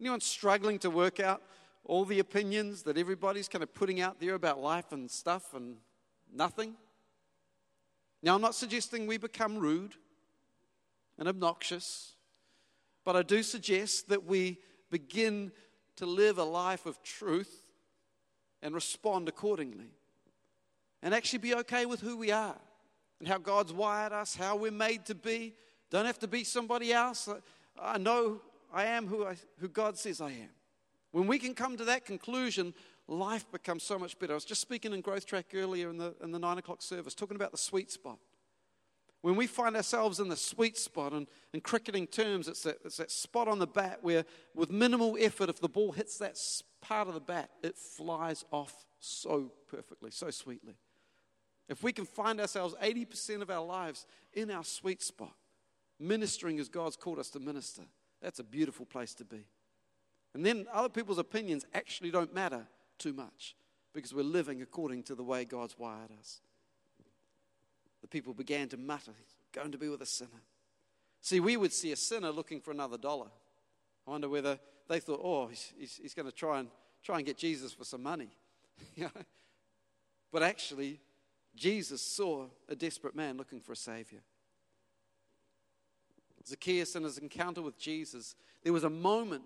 Anyone 0.00 0.20
struggling 0.20 0.78
to 0.80 0.90
work 0.90 1.20
out 1.20 1.42
all 1.84 2.04
the 2.04 2.18
opinions 2.18 2.82
that 2.82 2.98
everybody's 2.98 3.48
kind 3.48 3.62
of 3.62 3.72
putting 3.74 4.00
out 4.00 4.20
there 4.20 4.34
about 4.34 4.60
life 4.60 4.92
and 4.92 5.10
stuff 5.10 5.54
and 5.54 5.76
nothing? 6.32 6.74
Now, 8.22 8.34
I'm 8.34 8.40
not 8.40 8.54
suggesting 8.54 9.06
we 9.06 9.18
become 9.18 9.58
rude 9.58 9.94
and 11.18 11.28
obnoxious, 11.28 12.14
but 13.04 13.16
I 13.16 13.22
do 13.22 13.42
suggest 13.42 14.08
that 14.08 14.24
we 14.24 14.58
begin 14.90 15.52
to 15.96 16.06
live 16.06 16.38
a 16.38 16.44
life 16.44 16.86
of 16.86 17.02
truth 17.02 17.64
and 18.62 18.74
respond 18.74 19.28
accordingly 19.28 19.92
and 21.02 21.14
actually 21.14 21.38
be 21.40 21.54
okay 21.54 21.86
with 21.86 22.00
who 22.00 22.16
we 22.16 22.32
are 22.32 22.56
and 23.24 23.32
how 23.32 23.38
God's 23.38 23.72
wired 23.72 24.12
us, 24.12 24.36
how 24.36 24.54
we're 24.54 24.70
made 24.70 25.06
to 25.06 25.14
be. 25.14 25.54
Don't 25.88 26.04
have 26.04 26.18
to 26.18 26.28
be 26.28 26.44
somebody 26.44 26.92
else. 26.92 27.26
I 27.80 27.96
know 27.96 28.42
I 28.70 28.84
am 28.84 29.06
who, 29.06 29.24
I, 29.24 29.36
who 29.60 29.68
God 29.70 29.96
says 29.96 30.20
I 30.20 30.28
am. 30.28 30.50
When 31.10 31.26
we 31.26 31.38
can 31.38 31.54
come 31.54 31.78
to 31.78 31.86
that 31.86 32.04
conclusion, 32.04 32.74
life 33.08 33.50
becomes 33.50 33.82
so 33.82 33.98
much 33.98 34.18
better. 34.18 34.34
I 34.34 34.34
was 34.34 34.44
just 34.44 34.60
speaking 34.60 34.92
in 34.92 35.00
Growth 35.00 35.24
Track 35.24 35.46
earlier 35.54 35.88
in 35.88 35.96
the, 35.96 36.14
in 36.22 36.32
the 36.32 36.38
nine 36.38 36.58
o'clock 36.58 36.82
service, 36.82 37.14
talking 37.14 37.34
about 37.34 37.50
the 37.50 37.56
sweet 37.56 37.90
spot. 37.90 38.18
When 39.22 39.36
we 39.36 39.46
find 39.46 39.74
ourselves 39.74 40.20
in 40.20 40.28
the 40.28 40.36
sweet 40.36 40.76
spot, 40.76 41.14
and 41.14 41.26
in 41.54 41.62
cricketing 41.62 42.06
terms, 42.06 42.46
it's 42.46 42.64
that, 42.64 42.76
it's 42.84 42.98
that 42.98 43.10
spot 43.10 43.48
on 43.48 43.58
the 43.58 43.66
bat 43.66 44.00
where, 44.02 44.26
with 44.54 44.70
minimal 44.70 45.16
effort, 45.18 45.48
if 45.48 45.60
the 45.60 45.68
ball 45.70 45.92
hits 45.92 46.18
that 46.18 46.38
part 46.82 47.08
of 47.08 47.14
the 47.14 47.20
bat, 47.20 47.48
it 47.62 47.78
flies 47.78 48.44
off 48.50 48.84
so 49.00 49.50
perfectly, 49.70 50.10
so 50.10 50.28
sweetly. 50.28 50.74
If 51.68 51.82
we 51.82 51.92
can 51.92 52.04
find 52.04 52.40
ourselves 52.40 52.74
80% 52.82 53.40
of 53.40 53.50
our 53.50 53.64
lives 53.64 54.06
in 54.34 54.50
our 54.50 54.64
sweet 54.64 55.02
spot, 55.02 55.34
ministering 55.98 56.58
as 56.58 56.68
God's 56.68 56.96
called 56.96 57.18
us 57.18 57.30
to 57.30 57.40
minister, 57.40 57.82
that's 58.20 58.38
a 58.38 58.44
beautiful 58.44 58.86
place 58.86 59.14
to 59.14 59.24
be. 59.24 59.46
And 60.34 60.44
then 60.44 60.66
other 60.72 60.88
people's 60.88 61.18
opinions 61.18 61.64
actually 61.74 62.10
don't 62.10 62.34
matter 62.34 62.66
too 62.98 63.12
much 63.12 63.54
because 63.94 64.12
we're 64.12 64.22
living 64.22 64.60
according 64.60 65.04
to 65.04 65.14
the 65.14 65.22
way 65.22 65.44
God's 65.44 65.78
wired 65.78 66.10
us. 66.18 66.40
The 68.02 68.08
people 68.08 68.34
began 68.34 68.68
to 68.68 68.76
mutter, 68.76 69.12
He's 69.16 69.36
going 69.52 69.72
to 69.72 69.78
be 69.78 69.88
with 69.88 70.02
a 70.02 70.06
sinner. 70.06 70.42
See, 71.20 71.40
we 71.40 71.56
would 71.56 71.72
see 71.72 71.92
a 71.92 71.96
sinner 71.96 72.30
looking 72.30 72.60
for 72.60 72.70
another 72.70 72.98
dollar. 72.98 73.28
I 74.06 74.10
wonder 74.10 74.28
whether 74.28 74.58
they 74.88 75.00
thought, 75.00 75.20
oh, 75.22 75.46
he's, 75.46 75.72
he's, 75.78 75.96
he's 75.96 76.14
going 76.14 76.26
to 76.26 76.34
try 76.34 76.60
and, 76.60 76.68
try 77.02 77.16
and 77.16 77.24
get 77.24 77.38
Jesus 77.38 77.72
for 77.72 77.84
some 77.84 78.02
money. 78.02 78.28
but 80.32 80.42
actually, 80.42 81.00
Jesus 81.54 82.02
saw 82.02 82.46
a 82.68 82.74
desperate 82.74 83.14
man 83.14 83.36
looking 83.36 83.60
for 83.60 83.72
a 83.72 83.76
savior. 83.76 84.20
Zacchaeus, 86.46 86.96
in 86.96 87.04
his 87.04 87.18
encounter 87.18 87.62
with 87.62 87.78
Jesus, 87.78 88.34
there 88.62 88.72
was 88.72 88.84
a 88.84 88.90
moment, 88.90 89.44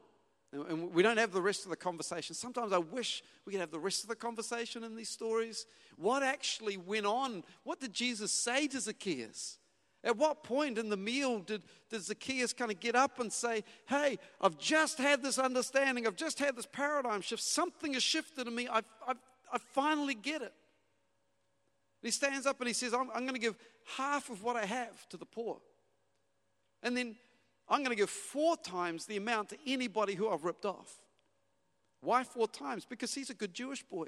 and 0.53 0.93
we 0.93 1.03
don't 1.03 1.19
have 1.19 1.33
the 1.33 1.43
rest 1.43 1.65
of 1.65 1.71
the 1.71 1.77
conversation. 1.77 2.35
Sometimes 2.35 2.73
I 2.73 2.79
wish 2.79 3.23
we 3.45 3.53
could 3.53 3.61
have 3.61 3.71
the 3.71 3.79
rest 3.79 4.03
of 4.03 4.09
the 4.09 4.17
conversation 4.17 4.83
in 4.83 4.97
these 4.97 5.11
stories. 5.11 5.67
What 5.97 6.23
actually 6.23 6.77
went 6.77 7.07
on? 7.07 7.45
What 7.62 7.81
did 7.81 7.93
Jesus 7.93 8.33
say 8.33 8.67
to 8.69 8.81
Zacchaeus? 8.81 9.59
At 10.05 10.17
what 10.17 10.45
point 10.45 10.79
in 10.79 10.88
the 10.88 10.97
meal 10.97 11.41
did, 11.41 11.62
did 11.91 12.03
Zacchaeus 12.03 12.53
kind 12.53 12.71
of 12.71 12.79
get 12.79 12.95
up 12.95 13.19
and 13.19 13.33
say, 13.33 13.65
Hey, 13.87 14.19
I've 14.41 14.57
just 14.59 14.99
had 14.99 15.23
this 15.23 15.38
understanding, 15.38 16.07
I've 16.07 16.17
just 16.17 16.38
had 16.38 16.57
this 16.57 16.67
paradigm 16.67 17.21
shift, 17.21 17.43
something 17.43 17.95
has 17.95 18.03
shifted 18.03 18.47
in 18.47 18.55
me, 18.55 18.69
i 18.69 18.79
i 19.07 19.15
I 19.50 19.57
finally 19.73 20.15
get 20.15 20.43
it. 20.43 20.53
He 22.02 22.11
stands 22.11 22.47
up 22.47 22.61
and 22.61 22.69
he 22.69 22.75
says, 22.75 22.95
I'm, 22.95 23.11
I'm 23.14 23.23
going 23.23 23.35
to 23.35 23.40
give 23.40 23.57
half 23.97 24.31
of 24.31 24.43
what 24.43 24.57
I 24.57 24.64
have 24.64 25.09
to 25.09 25.17
the 25.17 25.26
poor. 25.26 25.59
And 26.83 26.97
then 26.97 27.17
I'm 27.69 27.81
going 27.81 27.90
to 27.90 28.00
give 28.00 28.11
four 28.11 28.57
times 28.57 29.07
the 29.07 29.17
amount 29.17 29.50
to 29.50 29.57
anybody 29.67 30.14
who 30.14 30.28
I've 30.28 30.45
ripped 30.45 30.64
off. 30.64 31.00
Why 32.00 32.23
four 32.23 32.47
times? 32.47 32.85
Because 32.85 33.12
he's 33.14 33.31
a 33.31 33.35
good 33.35 33.52
Jewish 33.52 33.83
boy. 33.83 34.07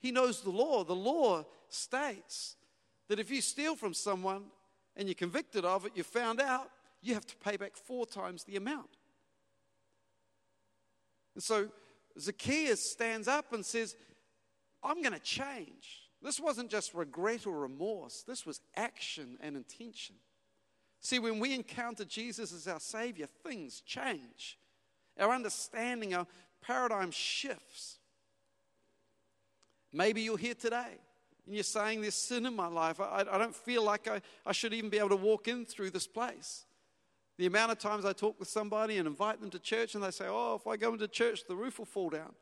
He 0.00 0.10
knows 0.10 0.40
the 0.40 0.50
law. 0.50 0.84
The 0.84 0.94
law 0.94 1.44
states 1.68 2.56
that 3.08 3.18
if 3.18 3.30
you 3.30 3.42
steal 3.42 3.76
from 3.76 3.92
someone 3.92 4.44
and 4.96 5.06
you're 5.06 5.14
convicted 5.14 5.64
of 5.64 5.84
it, 5.84 5.92
you 5.94 6.02
found 6.02 6.40
out, 6.40 6.70
you 7.02 7.14
have 7.14 7.26
to 7.26 7.36
pay 7.36 7.56
back 7.56 7.76
four 7.76 8.06
times 8.06 8.44
the 8.44 8.56
amount. 8.56 8.88
And 11.34 11.42
so 11.42 11.68
Zacchaeus 12.18 12.82
stands 12.82 13.28
up 13.28 13.52
and 13.52 13.64
says, 13.64 13.94
I'm 14.82 15.02
going 15.02 15.12
to 15.12 15.20
change. 15.20 16.07
This 16.22 16.40
wasn't 16.40 16.70
just 16.70 16.94
regret 16.94 17.46
or 17.46 17.60
remorse, 17.60 18.22
this 18.26 18.44
was 18.44 18.60
action 18.76 19.38
and 19.40 19.56
intention. 19.56 20.16
See, 21.00 21.18
when 21.18 21.38
we 21.38 21.54
encounter 21.54 22.04
Jesus 22.04 22.52
as 22.52 22.66
our 22.66 22.80
Savior, 22.80 23.26
things 23.44 23.80
change. 23.82 24.58
Our 25.18 25.32
understanding, 25.32 26.14
our 26.14 26.26
paradigm 26.60 27.10
shifts. 27.12 27.98
Maybe 29.92 30.22
you're 30.22 30.36
here 30.38 30.54
today 30.54 30.98
and 31.46 31.54
you're 31.54 31.64
saying 31.64 32.02
there's 32.02 32.14
sin 32.14 32.46
in 32.46 32.54
my 32.54 32.66
life. 32.66 33.00
I, 33.00 33.24
I 33.30 33.38
don't 33.38 33.54
feel 33.54 33.82
like 33.82 34.06
I, 34.06 34.20
I 34.44 34.52
should 34.52 34.74
even 34.74 34.90
be 34.90 34.98
able 34.98 35.08
to 35.10 35.16
walk 35.16 35.48
in 35.48 35.64
through 35.64 35.90
this 35.90 36.06
place. 36.06 36.66
The 37.38 37.46
amount 37.46 37.72
of 37.72 37.78
times 37.78 38.04
I 38.04 38.12
talk 38.12 38.38
with 38.38 38.48
somebody 38.48 38.98
and 38.98 39.06
invite 39.06 39.40
them 39.40 39.50
to 39.50 39.58
church 39.58 39.94
and 39.94 40.02
they 40.02 40.10
say, 40.10 40.26
Oh, 40.28 40.56
if 40.56 40.66
I 40.66 40.76
go 40.76 40.92
into 40.92 41.08
church, 41.08 41.46
the 41.48 41.56
roof 41.56 41.78
will 41.78 41.86
fall 41.86 42.10
down. 42.10 42.34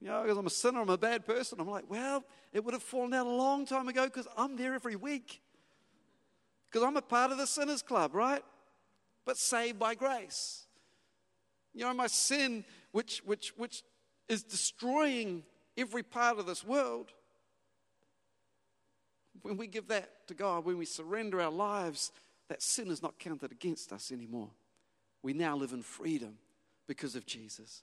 You 0.00 0.08
know, 0.08 0.22
because 0.22 0.38
I'm 0.38 0.46
a 0.46 0.50
sinner, 0.50 0.80
I'm 0.80 0.88
a 0.88 0.98
bad 0.98 1.26
person. 1.26 1.60
I'm 1.60 1.68
like, 1.68 1.84
Well, 1.88 2.24
it 2.52 2.64
would 2.64 2.74
have 2.74 2.82
fallen 2.82 3.12
out 3.14 3.26
a 3.26 3.30
long 3.30 3.66
time 3.66 3.88
ago 3.88 4.04
because 4.04 4.26
I'm 4.36 4.56
there 4.56 4.74
every 4.74 4.96
week. 4.96 5.40
Because 6.70 6.86
I'm 6.86 6.96
a 6.96 7.02
part 7.02 7.32
of 7.32 7.38
the 7.38 7.46
sinners 7.46 7.82
club, 7.82 8.14
right? 8.14 8.42
But 9.24 9.36
saved 9.36 9.78
by 9.78 9.94
grace. 9.94 10.66
You 11.74 11.84
know, 11.84 11.94
my 11.94 12.06
sin, 12.06 12.64
which, 12.92 13.22
which, 13.24 13.52
which 13.56 13.82
is 14.28 14.42
destroying 14.42 15.42
every 15.76 16.02
part 16.02 16.38
of 16.38 16.46
this 16.46 16.64
world, 16.64 17.10
when 19.42 19.56
we 19.56 19.66
give 19.66 19.88
that 19.88 20.26
to 20.28 20.34
God, 20.34 20.64
when 20.64 20.78
we 20.78 20.84
surrender 20.84 21.40
our 21.40 21.50
lives, 21.50 22.12
that 22.48 22.62
sin 22.62 22.90
is 22.90 23.02
not 23.02 23.18
counted 23.18 23.52
against 23.52 23.92
us 23.92 24.10
anymore. 24.12 24.50
We 25.22 25.32
now 25.32 25.56
live 25.56 25.72
in 25.72 25.82
freedom 25.82 26.38
because 26.86 27.14
of 27.14 27.26
Jesus. 27.26 27.82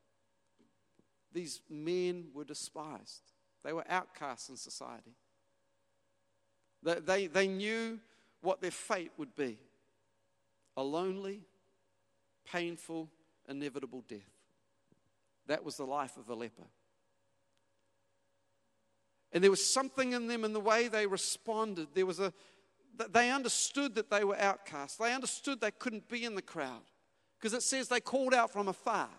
These 1.33 1.61
men 1.69 2.27
were 2.33 2.43
despised, 2.43 3.31
they 3.63 3.73
were 3.73 3.85
outcasts 3.89 4.49
in 4.49 4.57
society. 4.57 5.15
They, 6.83 6.95
they, 6.95 7.27
they 7.27 7.47
knew 7.47 7.99
what 8.41 8.61
their 8.61 8.71
fate 8.71 9.11
would 9.17 9.35
be 9.35 9.59
a 10.77 10.83
lonely, 10.83 11.41
painful, 12.51 13.09
inevitable 13.47 14.03
death. 14.07 14.19
That 15.47 15.63
was 15.63 15.77
the 15.77 15.85
life 15.85 16.17
of 16.17 16.29
a 16.29 16.33
leper. 16.33 16.67
And 19.31 19.43
there 19.43 19.51
was 19.51 19.65
something 19.65 20.13
in 20.13 20.27
them 20.27 20.43
in 20.43 20.53
the 20.53 20.59
way 20.59 20.87
they 20.87 21.07
responded. 21.07 21.89
There 21.93 22.05
was 22.05 22.19
a, 22.19 22.33
they 23.09 23.31
understood 23.31 23.95
that 23.95 24.09
they 24.09 24.23
were 24.23 24.37
outcasts. 24.37 24.97
They 24.97 25.13
understood 25.13 25.61
they 25.61 25.71
couldn't 25.71 26.09
be 26.09 26.25
in 26.25 26.35
the 26.35 26.41
crowd 26.41 26.81
because 27.39 27.53
it 27.53 27.63
says 27.63 27.87
they 27.87 28.01
called 28.01 28.33
out 28.33 28.51
from 28.51 28.67
afar. 28.67 29.09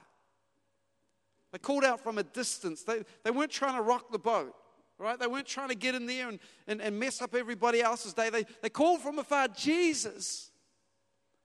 They 1.52 1.58
called 1.58 1.84
out 1.84 2.00
from 2.00 2.18
a 2.18 2.22
distance. 2.22 2.82
They, 2.82 3.04
they 3.24 3.30
weren't 3.30 3.50
trying 3.50 3.76
to 3.76 3.82
rock 3.82 4.10
the 4.10 4.18
boat, 4.18 4.54
right? 4.98 5.18
They 5.18 5.26
weren't 5.26 5.46
trying 5.46 5.68
to 5.68 5.74
get 5.74 5.94
in 5.94 6.06
there 6.06 6.28
and, 6.28 6.38
and, 6.66 6.80
and 6.80 6.98
mess 6.98 7.20
up 7.20 7.34
everybody 7.34 7.82
else's 7.82 8.14
day. 8.14 8.30
They, 8.30 8.44
they 8.62 8.70
called 8.70 9.02
from 9.02 9.18
afar, 9.18 9.48
Jesus, 9.48 10.50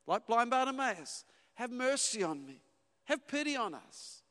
like 0.08 0.26
blind 0.26 0.50
Bartimaeus, 0.50 1.26
have 1.56 1.72
mercy 1.72 2.24
on 2.24 2.46
me. 2.46 2.62
Have 3.06 3.28
pity 3.28 3.56
on 3.56 3.74
us. 3.74 4.22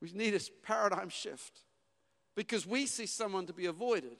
We 0.00 0.10
need 0.12 0.34
a 0.34 0.40
paradigm 0.62 1.08
shift 1.08 1.60
because 2.36 2.66
we 2.66 2.86
see 2.86 3.06
someone 3.06 3.46
to 3.46 3.52
be 3.52 3.66
avoided, 3.66 4.18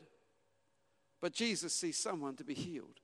but 1.21 1.33
Jesus 1.33 1.75
sees 1.75 1.99
someone 1.99 2.37
to 2.37 2.45
be 2.45 2.55
healed. 2.55 3.01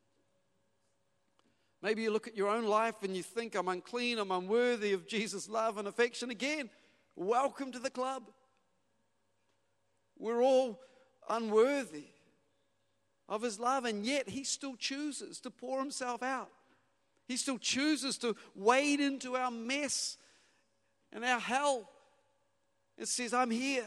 Maybe 1.82 2.02
you 2.02 2.10
look 2.10 2.28
at 2.28 2.36
your 2.36 2.48
own 2.48 2.66
life 2.66 2.96
and 3.02 3.16
you 3.16 3.22
think, 3.22 3.54
I'm 3.54 3.68
unclean, 3.68 4.18
I'm 4.18 4.30
unworthy 4.30 4.92
of 4.92 5.06
Jesus' 5.06 5.48
love 5.48 5.78
and 5.78 5.88
affection. 5.88 6.30
Again, 6.30 6.68
welcome 7.16 7.72
to 7.72 7.78
the 7.78 7.90
club. 7.90 8.24
We're 10.18 10.42
all 10.42 10.80
unworthy 11.28 12.08
of 13.28 13.42
his 13.42 13.58
love, 13.58 13.84
and 13.86 14.04
yet 14.04 14.28
he 14.28 14.44
still 14.44 14.76
chooses 14.76 15.40
to 15.40 15.50
pour 15.50 15.78
himself 15.78 16.22
out. 16.22 16.50
He 17.26 17.36
still 17.36 17.58
chooses 17.58 18.18
to 18.18 18.36
wade 18.54 19.00
into 19.00 19.36
our 19.36 19.50
mess 19.50 20.18
and 21.12 21.24
our 21.24 21.40
hell 21.40 21.88
it 22.96 23.08
says, 23.08 23.32
I'm 23.32 23.50
here 23.50 23.86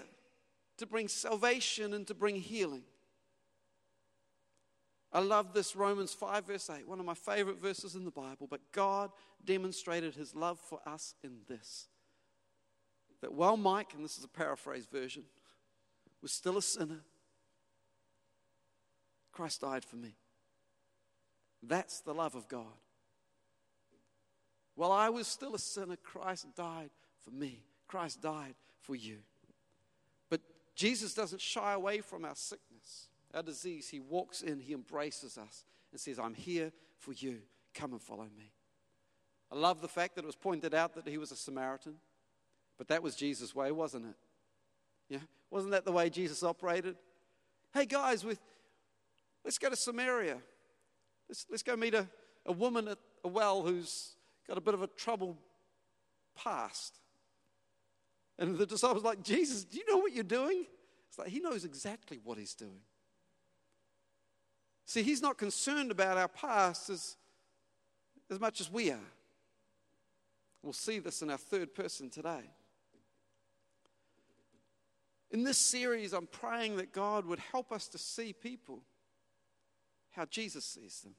to 0.77 0.87
bring 0.87 1.07
salvation 1.07 1.93
and 1.93 2.07
to 2.07 2.15
bring 2.15 2.35
healing. 2.35 2.83
I 5.13 5.19
love 5.19 5.53
this 5.53 5.75
Romans 5.75 6.13
5, 6.13 6.47
verse 6.47 6.69
8, 6.69 6.87
one 6.87 6.99
of 6.99 7.05
my 7.05 7.13
favorite 7.13 7.61
verses 7.61 7.95
in 7.95 8.03
the 8.03 8.11
Bible. 8.11 8.47
But 8.49 8.61
God 8.71 9.11
demonstrated 9.45 10.15
his 10.15 10.35
love 10.35 10.59
for 10.59 10.79
us 10.87 11.13
in 11.23 11.41
this 11.47 11.87
that 13.21 13.33
while 13.33 13.55
Mike, 13.55 13.93
and 13.93 14.03
this 14.03 14.17
is 14.17 14.25
a 14.25 14.27
paraphrase 14.27 14.85
version, 14.85 15.23
was 16.21 16.33
still 16.33 16.57
a 16.57 16.61
sinner, 16.61 16.99
Christ 19.31 19.61
died 19.61 19.85
for 19.85 19.95
me. 19.95 20.15
That's 21.61 22.01
the 22.01 22.13
love 22.13 22.35
of 22.35 22.49
God. 22.49 22.65
While 24.75 24.91
I 24.91 25.07
was 25.09 25.27
still 25.27 25.55
a 25.55 25.59
sinner, 25.59 25.95
Christ 25.95 26.47
died 26.55 26.89
for 27.23 27.31
me. 27.31 27.63
Christ 27.87 28.21
died 28.21 28.55
for 28.81 28.93
you. 28.95 29.19
But 30.29 30.41
Jesus 30.75 31.13
doesn't 31.13 31.41
shy 31.41 31.71
away 31.71 32.01
from 32.01 32.25
our 32.25 32.35
sickness, 32.35 32.72
our 33.33 33.43
disease. 33.43 33.89
He 33.89 33.99
walks 33.99 34.41
in, 34.41 34.59
He 34.59 34.73
embraces 34.73 35.37
us, 35.37 35.65
and 35.91 35.99
says, 35.99 36.19
I'm 36.19 36.33
here 36.33 36.71
for 36.97 37.13
you. 37.13 37.39
Come 37.73 37.93
and 37.93 38.01
follow 38.01 38.23
me. 38.23 38.51
I 39.51 39.55
love 39.55 39.81
the 39.81 39.87
fact 39.87 40.15
that 40.15 40.23
it 40.23 40.27
was 40.27 40.35
pointed 40.35 40.73
out 40.73 40.95
that 40.95 41.07
he 41.07 41.17
was 41.17 41.31
a 41.31 41.35
Samaritan, 41.35 41.95
but 42.77 42.87
that 42.87 43.03
was 43.03 43.15
Jesus' 43.15 43.53
way, 43.53 43.71
wasn't 43.71 44.05
it? 44.07 44.15
Yeah? 45.09 45.19
Wasn't 45.51 45.71
that 45.71 45.85
the 45.85 45.91
way 45.91 46.09
Jesus 46.09 46.41
operated? 46.41 46.95
Hey, 47.73 47.85
guys, 47.85 48.23
with, 48.23 48.39
let's 49.43 49.59
go 49.59 49.69
to 49.69 49.75
Samaria. 49.75 50.37
Let's, 51.29 51.45
let's 51.51 51.63
go 51.63 51.75
meet 51.75 51.93
a, 51.93 52.07
a 52.45 52.51
woman 52.51 52.87
at 52.87 52.97
a 53.23 53.27
well 53.27 53.61
who's 53.61 54.15
got 54.47 54.57
a 54.57 54.61
bit 54.61 54.73
of 54.73 54.81
a 54.81 54.87
troubled 54.87 55.37
past. 56.35 56.99
And 58.39 58.57
the 58.57 58.65
disciples 58.65 59.03
like, 59.03 59.23
Jesus, 59.23 59.63
do 59.63 59.77
you 59.77 59.85
know 59.87 59.97
what 59.97 60.13
you're 60.13 60.23
doing? 60.23 60.65
It's 61.09 61.19
like 61.19 61.27
he 61.27 61.39
knows 61.39 61.63
exactly 61.63 62.19
what 62.23 62.39
he's 62.39 62.55
doing. 62.55 62.81
See, 64.85 65.03
he's 65.03 65.21
not 65.21 65.37
concerned 65.37 65.91
about 65.91 66.17
our 66.17 66.27
past 66.27 66.89
as, 66.89 67.15
as 68.29 68.39
much 68.39 68.59
as 68.59 68.71
we 68.71 68.91
are. 68.91 68.99
We'll 70.61 70.73
see 70.73 70.99
this 70.99 71.21
in 71.21 71.29
our 71.29 71.37
third 71.37 71.73
person 71.73 72.09
today. 72.09 72.49
In 75.31 75.43
this 75.43 75.57
series, 75.57 76.13
I'm 76.13 76.27
praying 76.27 76.77
that 76.77 76.93
God 76.93 77.25
would 77.25 77.39
help 77.39 77.71
us 77.71 77.87
to 77.89 77.97
see 77.97 78.33
people 78.33 78.81
how 80.11 80.25
Jesus 80.25 80.63
sees 80.63 81.01
them. 81.01 81.15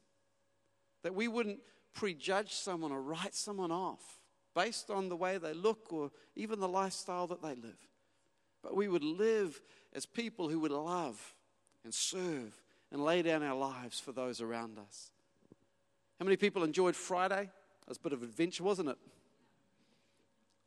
That 1.02 1.14
we 1.14 1.28
wouldn't 1.28 1.58
prejudge 1.94 2.52
someone 2.52 2.92
or 2.92 3.02
write 3.02 3.34
someone 3.34 3.72
off 3.72 4.20
based 4.54 4.90
on 4.90 5.08
the 5.08 5.16
way 5.16 5.36
they 5.36 5.52
look 5.52 5.92
or 5.92 6.10
even 6.36 6.60
the 6.60 6.68
lifestyle 6.68 7.26
that 7.26 7.42
they 7.42 7.54
live. 7.56 7.88
But 8.62 8.76
we 8.76 8.88
would 8.88 9.04
live 9.04 9.60
as 9.92 10.06
people 10.06 10.48
who 10.48 10.60
would 10.60 10.70
love 10.70 11.34
and 11.82 11.92
serve 11.92 12.54
and 12.94 13.04
lay 13.04 13.22
down 13.22 13.42
our 13.42 13.56
lives 13.56 13.98
for 13.98 14.12
those 14.12 14.40
around 14.40 14.78
us. 14.78 15.10
How 16.20 16.24
many 16.24 16.36
people 16.36 16.62
enjoyed 16.62 16.94
Friday? 16.94 17.40
It 17.42 17.88
was 17.88 17.96
a 17.96 18.00
bit 18.00 18.12
of 18.12 18.22
adventure, 18.22 18.62
wasn't 18.62 18.90
it? 18.90 18.98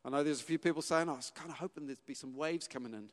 I 0.03 0.09
know 0.09 0.23
there's 0.23 0.41
a 0.41 0.43
few 0.43 0.59
people 0.59 0.81
saying, 0.81 1.07
oh, 1.07 1.13
I 1.13 1.15
was 1.15 1.31
kind 1.33 1.49
of 1.49 1.55
hoping 1.55 1.85
there'd 1.85 2.05
be 2.05 2.13
some 2.13 2.35
waves 2.35 2.67
coming 2.67 2.93
in. 2.93 3.07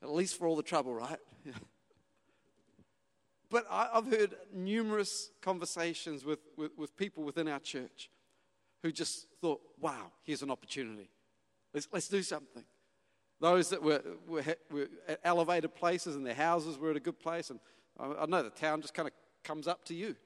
At 0.00 0.10
least 0.10 0.38
for 0.38 0.46
all 0.46 0.54
the 0.54 0.62
trouble, 0.62 0.94
right? 0.94 1.18
But 3.48 3.64
I, 3.70 3.90
have 3.94 4.06
heard 4.06 4.34
numerous 4.52 5.30
conversations 5.40 6.24
with, 6.24 6.40
with, 6.56 6.72
with, 6.76 6.96
people 6.96 7.22
within 7.22 7.46
our 7.46 7.60
church 7.60 8.10
who 8.82 8.90
just 8.90 9.28
thought, 9.40 9.60
wow, 9.80 10.10
here's 10.24 10.42
an 10.42 10.50
opportunity. 10.50 11.08
Let's, 11.72 11.86
let's 11.92 12.08
do 12.08 12.24
something. 12.24 12.64
Those 13.40 13.68
that 13.70 13.82
were, 13.82 14.02
were, 14.26 14.42
were, 14.70 14.88
at 15.08 15.20
elevated 15.22 15.74
places 15.74 16.16
and 16.16 16.26
their 16.26 16.34
houses 16.34 16.78
were 16.78 16.90
at 16.90 16.96
a 16.96 17.00
good 17.00 17.18
place. 17.18 17.50
And 17.50 17.60
I, 17.98 18.22
I 18.22 18.26
know 18.26 18.42
the 18.42 18.50
town 18.50 18.80
just 18.80 18.94
kind 18.94 19.06
of 19.06 19.14
comes 19.44 19.68
up 19.68 19.84
to 19.86 19.94
you. 19.94 20.16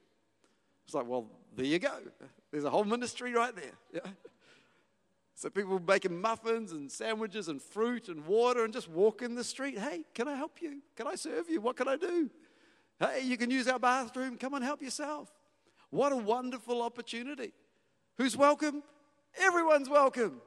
It's 0.85 0.93
like, 0.93 1.07
well, 1.07 1.27
there 1.55 1.65
you 1.65 1.79
go. 1.79 1.93
There's 2.51 2.63
a 2.63 2.69
whole 2.69 2.83
ministry 2.83 3.33
right 3.33 3.55
there. 3.55 3.73
Yeah? 3.93 4.11
So 5.33 5.49
people 5.49 5.79
making 5.79 6.21
muffins 6.21 6.71
and 6.71 6.91
sandwiches 6.91 7.47
and 7.47 7.59
fruit 7.59 8.09
and 8.09 8.27
water 8.27 8.63
and 8.63 8.71
just 8.71 8.87
walking 8.87 9.33
the 9.33 9.43
street. 9.43 9.79
Hey, 9.79 10.03
can 10.13 10.27
I 10.27 10.35
help 10.35 10.61
you? 10.61 10.83
Can 10.95 11.07
I 11.07 11.15
serve 11.15 11.49
you? 11.49 11.59
What 11.61 11.77
can 11.77 11.87
I 11.87 11.95
do? 11.95 12.29
Hey, 12.99 13.21
you 13.23 13.37
can 13.37 13.49
use 13.49 13.67
our 13.67 13.79
bathroom. 13.79 14.37
Come 14.37 14.53
and 14.53 14.63
help 14.63 14.83
yourself. 14.83 15.31
What 15.89 16.11
a 16.11 16.15
wonderful 16.15 16.83
opportunity. 16.83 17.53
Who's 18.19 18.37
welcome? 18.37 18.83
Everyone's 19.35 19.89
welcome. 19.89 20.41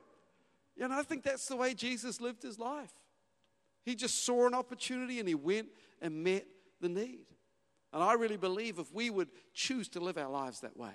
Know, 0.77 0.89
I 0.91 1.03
think 1.03 1.23
that's 1.23 1.47
the 1.47 1.57
way 1.57 1.75
Jesus 1.75 2.21
lived 2.21 2.43
his 2.43 2.59
life. 2.59 2.93
He 3.85 3.95
just 3.95 4.25
saw 4.25 4.47
an 4.47 4.55
opportunity 4.55 5.19
and 5.21 5.29
he 5.29 5.35
went 5.35 5.69
and 6.01 6.25
met 6.25 6.47
the 6.81 6.89
need. 6.89 7.27
And 7.93 8.03
I 8.03 8.15
really 8.15 8.37
believe 8.37 8.79
if 8.79 8.93
we 8.93 9.11
would 9.11 9.29
choose 9.53 9.89
to 9.91 10.01
live 10.01 10.19
our 10.19 10.29
lives 10.29 10.61
that 10.61 10.77
way, 10.77 10.93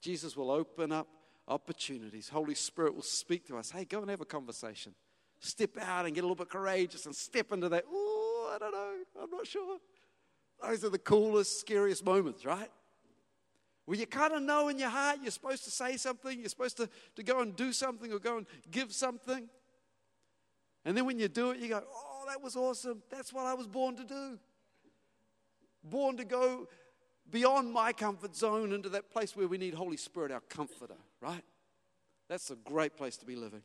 Jesus 0.00 0.36
will 0.36 0.50
open 0.50 0.92
up 0.92 1.08
opportunities. 1.46 2.28
Holy 2.28 2.54
Spirit 2.54 2.94
will 2.94 3.02
speak 3.02 3.46
to 3.46 3.56
us. 3.56 3.70
Hey, 3.70 3.84
go 3.84 4.00
and 4.00 4.10
have 4.10 4.20
a 4.20 4.26
conversation. 4.26 4.94
Step 5.40 5.78
out 5.80 6.06
and 6.06 6.14
get 6.14 6.22
a 6.22 6.26
little 6.26 6.34
bit 6.34 6.50
courageous 6.50 7.06
and 7.06 7.14
step 7.14 7.52
into 7.52 7.68
that. 7.68 7.84
Oh, 7.88 8.52
I 8.54 8.58
don't 8.58 8.72
know. 8.72 8.92
I'm 9.22 9.30
not 9.30 9.46
sure. 9.46 9.78
Those 10.60 10.84
are 10.84 10.90
the 10.90 10.98
coolest, 10.98 11.60
scariest 11.60 12.04
moments, 12.04 12.44
right? 12.44 12.70
Where 13.88 13.96
you 13.96 14.06
kind 14.06 14.34
of 14.34 14.42
know 14.42 14.68
in 14.68 14.78
your 14.78 14.90
heart 14.90 15.20
you're 15.22 15.30
supposed 15.30 15.64
to 15.64 15.70
say 15.70 15.96
something, 15.96 16.38
you're 16.38 16.50
supposed 16.50 16.76
to, 16.76 16.90
to 17.16 17.22
go 17.22 17.40
and 17.40 17.56
do 17.56 17.72
something 17.72 18.12
or 18.12 18.18
go 18.18 18.36
and 18.36 18.46
give 18.70 18.92
something. 18.92 19.48
And 20.84 20.94
then 20.94 21.06
when 21.06 21.18
you 21.18 21.26
do 21.26 21.52
it, 21.52 21.58
you 21.58 21.68
go, 21.68 21.82
oh, 21.90 22.24
that 22.28 22.42
was 22.42 22.54
awesome. 22.54 23.02
That's 23.08 23.32
what 23.32 23.46
I 23.46 23.54
was 23.54 23.66
born 23.66 23.96
to 23.96 24.04
do. 24.04 24.38
Born 25.82 26.18
to 26.18 26.26
go 26.26 26.68
beyond 27.30 27.72
my 27.72 27.94
comfort 27.94 28.36
zone 28.36 28.74
into 28.74 28.90
that 28.90 29.10
place 29.10 29.34
where 29.34 29.48
we 29.48 29.56
need 29.56 29.72
Holy 29.72 29.96
Spirit, 29.96 30.32
our 30.32 30.42
comforter, 30.50 30.98
right? 31.22 31.44
That's 32.28 32.50
a 32.50 32.56
great 32.56 32.94
place 32.94 33.16
to 33.16 33.24
be 33.24 33.36
living. 33.36 33.62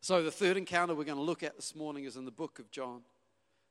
So, 0.00 0.22
the 0.22 0.30
third 0.30 0.56
encounter 0.56 0.94
we're 0.94 1.04
going 1.04 1.18
to 1.18 1.22
look 1.22 1.42
at 1.42 1.56
this 1.56 1.76
morning 1.76 2.04
is 2.04 2.16
in 2.16 2.24
the 2.24 2.30
book 2.30 2.58
of 2.58 2.70
John, 2.70 3.02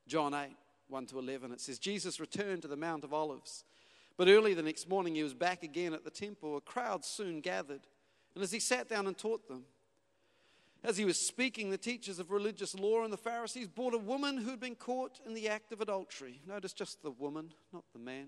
John 0.08 0.36
8, 0.36 0.52
1 0.90 1.06
to 1.08 1.18
11. 1.18 1.54
It 1.54 1.60
says, 1.60 1.80
Jesus 1.80 2.20
returned 2.20 2.62
to 2.62 2.68
the 2.68 2.78
Mount 2.78 3.04
of 3.04 3.16
Olives. 3.16 3.64
But 4.18 4.28
early 4.28 4.54
the 4.54 4.62
next 4.62 4.88
morning, 4.88 5.16
he 5.16 5.24
was 5.24 5.34
back 5.34 5.64
again 5.64 5.94
at 5.94 6.04
the 6.04 6.10
temple. 6.12 6.58
A 6.58 6.62
crowd 6.62 7.04
soon 7.04 7.42
gathered. 7.42 7.82
And 8.36 8.44
as 8.44 8.52
he 8.52 8.60
sat 8.60 8.88
down 8.88 9.08
and 9.08 9.18
taught 9.18 9.48
them, 9.48 9.64
as 10.84 10.98
he 10.98 11.06
was 11.06 11.20
speaking, 11.20 11.70
the 11.70 11.78
teachers 11.78 12.18
of 12.18 12.32
religious 12.32 12.74
law 12.74 13.04
and 13.04 13.14
the 13.14 13.18
Pharisees 13.18 13.68
brought 13.68 13.94
a 13.94 14.00
woman 14.00 14.38
who 14.38 14.50
had 14.50 14.60
been 14.60 14.76
caught 14.76 15.20
in 15.26 15.34
the 15.34 15.48
act 15.48 15.72
of 15.72 15.82
adultery. 15.82 16.42
Notice 16.48 16.74
just 16.74 17.04
the 17.04 17.12
woman, 17.12 17.54
not 17.72 17.84
the 17.94 18.00
man. 18.00 18.28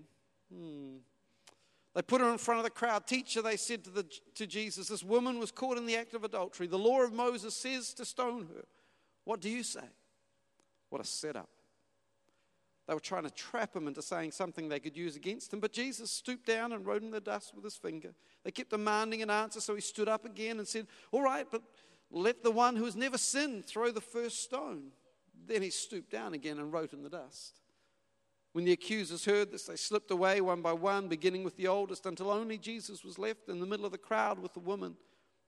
Hmm. 0.52 0.96
They 1.94 2.02
put 2.02 2.20
her 2.20 2.30
in 2.30 2.38
front 2.38 2.58
of 2.58 2.64
the 2.64 2.70
crowd. 2.70 3.06
Teacher, 3.06 3.40
they 3.40 3.56
said 3.56 3.84
to, 3.84 3.90
the, 3.90 4.06
to 4.34 4.46
Jesus, 4.46 4.88
this 4.88 5.02
woman 5.02 5.38
was 5.38 5.52
caught 5.52 5.78
in 5.78 5.86
the 5.86 5.96
act 5.96 6.14
of 6.14 6.24
adultery. 6.24 6.66
The 6.66 6.78
law 6.78 7.02
of 7.02 7.12
Moses 7.12 7.54
says 7.54 7.94
to 7.94 8.04
stone 8.04 8.48
her. 8.54 8.64
What 9.24 9.40
do 9.40 9.48
you 9.48 9.62
say? 9.62 9.88
What 10.90 11.00
a 11.00 11.04
setup. 11.04 11.48
They 12.86 12.94
were 12.94 13.00
trying 13.00 13.24
to 13.24 13.30
trap 13.30 13.74
him 13.74 13.86
into 13.86 14.02
saying 14.02 14.32
something 14.32 14.68
they 14.68 14.80
could 14.80 14.96
use 14.96 15.16
against 15.16 15.52
him, 15.52 15.60
but 15.60 15.72
Jesus 15.72 16.10
stooped 16.10 16.46
down 16.46 16.72
and 16.72 16.84
wrote 16.84 17.02
in 17.02 17.10
the 17.10 17.20
dust 17.20 17.54
with 17.54 17.64
his 17.64 17.76
finger. 17.76 18.14
They 18.44 18.50
kept 18.50 18.70
demanding 18.70 19.22
an 19.22 19.30
answer, 19.30 19.60
so 19.60 19.74
he 19.74 19.80
stood 19.80 20.08
up 20.08 20.26
again 20.26 20.58
and 20.58 20.68
said, 20.68 20.86
All 21.10 21.22
right, 21.22 21.46
but 21.50 21.62
let 22.10 22.42
the 22.42 22.50
one 22.50 22.76
who 22.76 22.84
has 22.84 22.94
never 22.94 23.16
sinned 23.16 23.64
throw 23.64 23.90
the 23.90 24.00
first 24.00 24.42
stone. 24.42 24.92
Then 25.46 25.62
he 25.62 25.70
stooped 25.70 26.10
down 26.10 26.34
again 26.34 26.58
and 26.58 26.72
wrote 26.72 26.92
in 26.92 27.02
the 27.02 27.08
dust. 27.08 27.60
When 28.52 28.64
the 28.64 28.72
accusers 28.72 29.24
heard 29.24 29.50
this, 29.50 29.64
they 29.64 29.76
slipped 29.76 30.10
away 30.10 30.40
one 30.40 30.62
by 30.62 30.74
one, 30.74 31.08
beginning 31.08 31.42
with 31.42 31.56
the 31.56 31.66
oldest, 31.66 32.06
until 32.06 32.30
only 32.30 32.56
Jesus 32.56 33.02
was 33.02 33.18
left 33.18 33.48
in 33.48 33.58
the 33.58 33.66
middle 33.66 33.84
of 33.84 33.92
the 33.92 33.98
crowd 33.98 34.38
with 34.38 34.52
the 34.52 34.60
woman. 34.60 34.96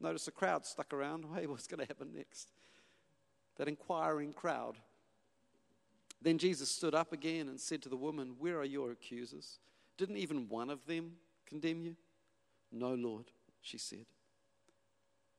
Notice 0.00 0.24
the 0.24 0.32
crowd 0.32 0.66
stuck 0.66 0.92
around. 0.92 1.24
Hey, 1.34 1.46
what's 1.46 1.66
going 1.66 1.80
to 1.80 1.86
happen 1.86 2.12
next? 2.14 2.50
That 3.58 3.68
inquiring 3.68 4.32
crowd. 4.32 4.76
Then 6.26 6.38
Jesus 6.38 6.68
stood 6.68 6.92
up 6.92 7.12
again 7.12 7.46
and 7.46 7.60
said 7.60 7.82
to 7.82 7.88
the 7.88 7.94
woman, 7.94 8.34
Where 8.40 8.58
are 8.58 8.64
your 8.64 8.90
accusers? 8.90 9.60
Didn't 9.96 10.16
even 10.16 10.48
one 10.48 10.70
of 10.70 10.84
them 10.84 11.12
condemn 11.46 11.80
you? 11.80 11.94
No, 12.72 12.94
Lord, 12.94 13.26
she 13.62 13.78
said. 13.78 14.06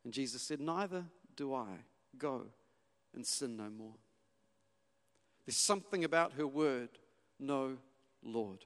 And 0.06 0.14
Jesus 0.14 0.42
said, 0.42 0.62
Neither 0.62 1.04
do 1.36 1.54
I. 1.54 1.68
Go 2.18 2.44
and 3.14 3.28
sin 3.28 3.58
no 3.58 3.70
more. 3.70 3.96
There's 5.46 5.58
something 5.58 6.06
about 6.06 6.32
her 6.38 6.48
word, 6.48 6.92
no, 7.38 7.76
Lord. 8.24 8.64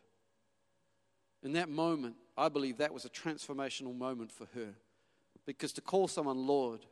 In 1.42 1.54
that 1.54 1.70
moment, 1.70 2.18
I 2.38 2.50
believe 2.50 2.78
that 2.78 2.94
was 2.94 3.04
a 3.04 3.10
transformational 3.10 3.98
moment 3.98 4.32
for 4.32 4.46
her. 4.54 4.76
Because 5.48 5.74
to 5.74 5.82
call 5.82 6.08
someone 6.08 6.46
Lord 6.46 6.86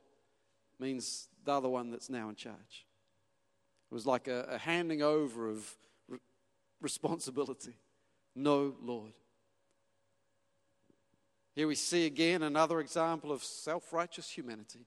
means 0.79 1.27
they're 1.45 1.61
the 1.61 1.69
one 1.69 1.91
that's 1.91 2.09
now 2.09 2.29
in 2.29 2.35
charge. 2.35 2.87
It 3.91 3.93
was 3.93 4.05
like 4.05 4.27
a, 4.27 4.43
a 4.49 4.57
handing 4.57 5.01
over 5.01 5.49
of 5.49 5.75
re- 6.07 6.19
responsibility. 6.81 7.75
No, 8.35 8.75
Lord. 8.81 9.13
Here 11.55 11.67
we 11.67 11.75
see 11.75 12.05
again 12.05 12.43
another 12.43 12.79
example 12.79 13.31
of 13.31 13.43
self 13.43 13.91
righteous 13.91 14.29
humanity. 14.29 14.85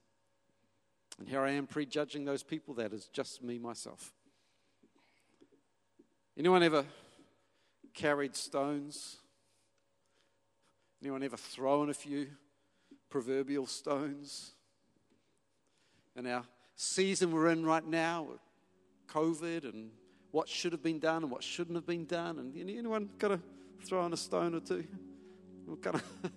And 1.18 1.28
here 1.28 1.40
I 1.42 1.50
am 1.50 1.66
prejudging 1.66 2.24
those 2.24 2.42
people. 2.42 2.74
That 2.74 2.92
is 2.92 3.08
just 3.12 3.42
me, 3.42 3.58
myself. 3.58 4.12
Anyone 6.38 6.62
ever 6.62 6.84
carried 7.92 8.34
stones? 8.34 9.18
Anyone 11.02 11.22
ever 11.22 11.36
thrown 11.36 11.90
a 11.90 11.94
few 11.94 12.28
proverbial 13.10 13.66
stones? 13.66 14.52
In 16.16 16.26
our 16.26 16.44
season 16.76 17.32
we're 17.32 17.48
in 17.48 17.66
right 17.66 17.86
now, 17.86 18.28
COVID 19.12 19.64
and 19.64 19.90
what 20.30 20.48
should 20.48 20.72
have 20.72 20.82
been 20.82 20.98
done 20.98 21.22
and 21.22 21.30
what 21.30 21.42
shouldn't 21.42 21.76
have 21.76 21.86
been 21.86 22.06
done. 22.06 22.38
And 22.38 22.56
anyone 22.56 23.10
kind 23.18 23.34
of 23.34 23.42
thrown 23.84 24.12
a 24.12 24.16
stone 24.16 24.54
or 24.54 24.60
two? 24.60 24.84
Kind 25.80 25.96
of 25.96 26.04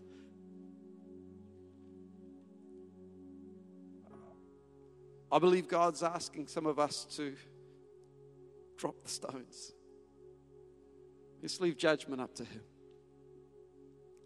I 5.32 5.40
believe 5.40 5.68
God's 5.68 6.04
asking 6.04 6.48
some 6.48 6.66
of 6.66 6.80
us 6.80 7.06
to 7.18 7.36
drop 8.78 8.96
the 9.04 9.10
stones. 9.10 9.74
Let's 11.42 11.60
leave 11.60 11.78
judgment 11.78 12.22
up 12.22 12.34
to 12.36 12.46
Him. 12.46 12.62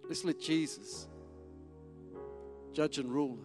Let's 0.07 0.23
let 0.23 0.39
Jesus 0.39 1.07
judge 2.73 2.97
and 2.97 3.11
rule. 3.11 3.39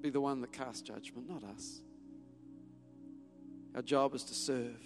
be 0.00 0.10
the 0.10 0.20
one 0.20 0.40
that 0.40 0.52
casts 0.52 0.82
judgment, 0.82 1.28
not 1.28 1.44
us. 1.44 1.82
Our 3.78 3.82
job 3.82 4.12
is 4.16 4.24
to 4.24 4.34
serve, 4.34 4.82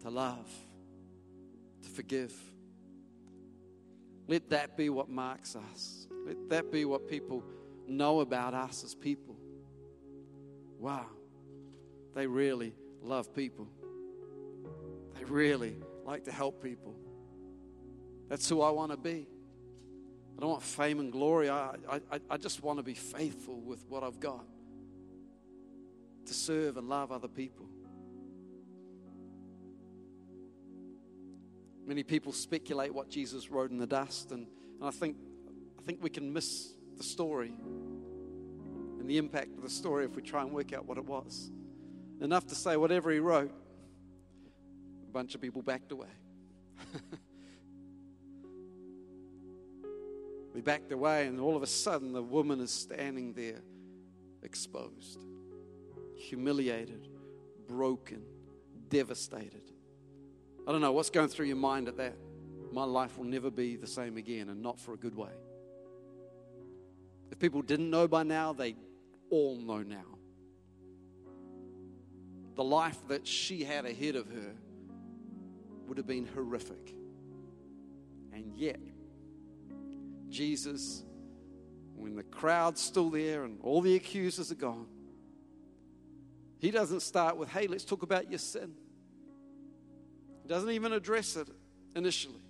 to 0.00 0.08
love, 0.08 0.50
to 1.82 1.90
forgive. 1.90 2.32
Let 4.26 4.48
that 4.48 4.78
be 4.78 4.88
what 4.88 5.10
marks 5.10 5.54
us. 5.54 6.06
Let 6.26 6.48
that 6.48 6.72
be 6.72 6.86
what 6.86 7.06
people 7.06 7.44
know 7.86 8.20
about 8.20 8.54
us 8.54 8.82
as 8.82 8.94
people. 8.94 9.36
Wow, 10.78 11.04
they 12.14 12.26
really 12.26 12.72
love 13.02 13.34
people. 13.34 13.68
They 15.18 15.24
really 15.24 15.76
like 16.06 16.24
to 16.24 16.32
help 16.32 16.62
people. 16.62 16.94
That's 18.30 18.48
who 18.48 18.62
I 18.62 18.70
want 18.70 18.92
to 18.92 18.96
be. 18.96 19.26
I 20.38 20.40
don't 20.40 20.48
want 20.48 20.62
fame 20.62 20.98
and 20.98 21.12
glory. 21.12 21.50
I, 21.50 21.74
I, 22.10 22.20
I 22.30 22.38
just 22.38 22.62
want 22.62 22.78
to 22.78 22.82
be 22.82 22.94
faithful 22.94 23.60
with 23.60 23.84
what 23.86 24.02
I've 24.02 24.18
got 24.18 24.46
to 26.26 26.34
serve 26.34 26.76
and 26.76 26.88
love 26.88 27.12
other 27.12 27.28
people. 27.28 27.66
Many 31.86 32.02
people 32.02 32.32
speculate 32.32 32.92
what 32.92 33.08
Jesus 33.08 33.50
wrote 33.50 33.70
in 33.70 33.78
the 33.78 33.86
dust, 33.86 34.32
and, 34.32 34.46
and 34.80 34.88
I, 34.88 34.90
think, 34.90 35.16
I 35.78 35.82
think 35.82 36.02
we 36.02 36.10
can 36.10 36.32
miss 36.32 36.74
the 36.96 37.04
story 37.04 37.52
and 38.98 39.08
the 39.08 39.18
impact 39.18 39.56
of 39.56 39.62
the 39.62 39.70
story 39.70 40.04
if 40.04 40.16
we 40.16 40.22
try 40.22 40.42
and 40.42 40.52
work 40.52 40.72
out 40.72 40.84
what 40.84 40.98
it 40.98 41.04
was. 41.04 41.50
Enough 42.20 42.46
to 42.48 42.54
say, 42.54 42.76
whatever 42.76 43.10
he 43.12 43.20
wrote, 43.20 43.52
a 45.08 45.12
bunch 45.12 45.34
of 45.34 45.40
people 45.40 45.62
backed 45.62 45.92
away. 45.92 46.08
We 50.56 50.62
backed 50.62 50.90
away, 50.90 51.26
and 51.26 51.38
all 51.38 51.54
of 51.54 51.62
a 51.62 51.66
sudden, 51.66 52.14
the 52.14 52.22
woman 52.22 52.60
is 52.60 52.70
standing 52.70 53.34
there, 53.34 53.60
exposed, 54.42 55.22
humiliated, 56.26 57.08
broken, 57.68 58.22
devastated. 58.88 59.72
I 60.66 60.72
don't 60.72 60.80
know 60.80 60.92
what's 60.92 61.10
going 61.10 61.28
through 61.28 61.46
your 61.46 61.56
mind 61.56 61.88
at 61.88 61.96
that. 61.98 62.16
My 62.72 62.84
life 62.84 63.16
will 63.16 63.24
never 63.24 63.50
be 63.50 63.76
the 63.76 63.86
same 63.86 64.16
again, 64.16 64.48
and 64.48 64.60
not 64.60 64.80
for 64.80 64.92
a 64.92 64.96
good 64.96 65.14
way. 65.14 65.30
If 67.30 67.38
people 67.38 67.62
didn't 67.62 67.90
know 67.90 68.08
by 68.08 68.24
now, 68.24 68.52
they 68.52 68.74
all 69.30 69.56
know 69.56 69.82
now. 69.82 70.04
The 72.56 72.64
life 72.64 72.98
that 73.08 73.26
she 73.26 73.64
had 73.64 73.84
ahead 73.84 74.16
of 74.16 74.28
her 74.28 74.54
would 75.86 75.98
have 75.98 76.06
been 76.06 76.26
horrific. 76.26 76.94
And 78.32 78.52
yet, 78.56 78.80
Jesus, 80.28 81.04
when 81.94 82.16
the 82.16 82.22
crowd's 82.22 82.80
still 82.80 83.10
there 83.10 83.44
and 83.44 83.58
all 83.62 83.80
the 83.80 83.94
accusers 83.94 84.50
are 84.50 84.56
gone, 84.56 84.86
he 86.58 86.70
doesn't 86.70 87.00
start 87.00 87.36
with, 87.36 87.50
hey, 87.50 87.66
let's 87.66 87.84
talk 87.84 88.02
about 88.02 88.30
your 88.30 88.38
sin. 88.38 88.72
He 90.42 90.48
doesn't 90.48 90.70
even 90.70 90.92
address 90.92 91.36
it 91.36 91.48
initially. 91.94 92.40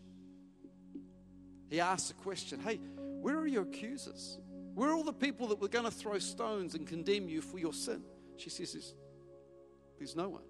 He 1.68 1.80
asks 1.80 2.10
a 2.10 2.14
question 2.14 2.60
hey, 2.60 2.80
where 3.20 3.36
are 3.36 3.46
your 3.46 3.62
accusers? 3.62 4.38
Where 4.74 4.90
are 4.90 4.94
all 4.94 5.02
the 5.02 5.12
people 5.12 5.48
that 5.48 5.60
were 5.60 5.68
going 5.68 5.86
to 5.86 5.90
throw 5.90 6.18
stones 6.18 6.74
and 6.74 6.86
condemn 6.86 7.28
you 7.28 7.40
for 7.40 7.58
your 7.58 7.72
sin? 7.72 8.02
She 8.36 8.50
says, 8.50 8.94
There's, 9.98 10.14
no 10.14 10.28
one. 10.28 10.42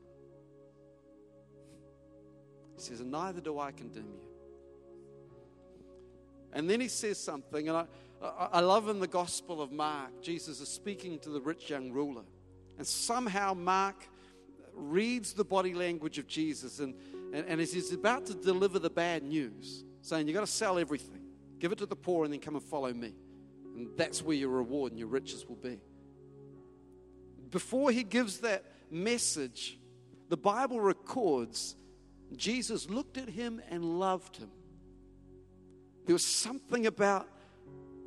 He 2.75 2.83
says, 2.83 3.01
And 3.01 3.13
neither 3.13 3.41
do 3.41 3.61
I 3.61 3.71
condemn 3.71 4.11
you. 4.13 4.21
And 6.53 6.69
then 6.69 6.81
he 6.81 6.89
says 6.89 7.19
something, 7.19 7.69
and 7.69 7.77
I, 7.77 7.87
I 8.21 8.61
love 8.61 8.89
in 8.89 8.99
the 8.99 9.07
Gospel 9.07 9.63
of 9.63 9.71
Mark, 9.71 10.23
Jesus 10.23 10.61
is 10.61 10.69
speaking 10.69 11.19
to 11.21 11.31
the 11.31 11.41
rich 11.41 11.71
young 11.71 11.93
ruler. 11.93 12.25
And 12.79 12.87
somehow 12.87 13.55
Mark 13.55 14.09
reads 14.75 15.33
the 15.33 15.45
body 15.45 15.75
language 15.75 16.19
of 16.19 16.27
Jesus, 16.27 16.81
and, 16.81 16.95
and, 17.33 17.47
and 17.47 17.61
as 17.61 17.73
he's 17.73 17.93
about 17.93 18.27
to 18.27 18.35
deliver 18.35 18.79
the 18.79 18.91
bad 18.91 19.23
news, 19.23 19.85
saying, 20.03 20.27
You've 20.27 20.35
got 20.35 20.41
to 20.41 20.47
sell 20.47 20.79
everything, 20.79 21.23
give 21.59 21.73
it 21.73 21.79
to 21.79 21.87
the 21.87 21.97
poor, 21.97 22.25
and 22.25 22.33
then 22.33 22.41
come 22.41 22.55
and 22.55 22.65
follow 22.65 22.93
me. 22.93 23.15
And 23.75 23.89
that's 23.97 24.23
where 24.23 24.37
your 24.37 24.51
reward 24.51 24.93
and 24.93 24.99
your 24.99 25.09
riches 25.09 25.47
will 25.47 25.57
be. 25.57 25.79
Before 27.51 27.91
he 27.91 28.03
gives 28.03 28.39
that 28.39 28.65
message, 28.91 29.79
the 30.29 30.37
Bible 30.37 30.81
records 30.81 31.77
Jesus 32.35 32.91
looked 32.91 33.19
at 33.19 33.29
him 33.29 33.63
and 33.71 33.99
loved 33.99 34.37
him. 34.37 34.51
There 36.07 36.15
was 36.15 36.25
something 36.25 36.87
about 36.87 37.29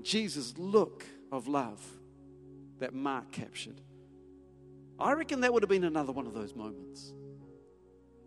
Jesus' 0.01 0.58
look 0.58 1.05
of 1.32 1.47
love 1.47 1.82
that 2.79 2.93
Mark 2.93 3.32
captured. 3.32 3.79
I 4.99 5.13
reckon 5.13 5.41
that 5.41 5.53
would 5.53 5.63
have 5.63 5.69
been 5.69 5.85
another 5.85 6.12
one 6.12 6.27
of 6.27 6.33
those 6.33 6.55
moments. 6.55 7.13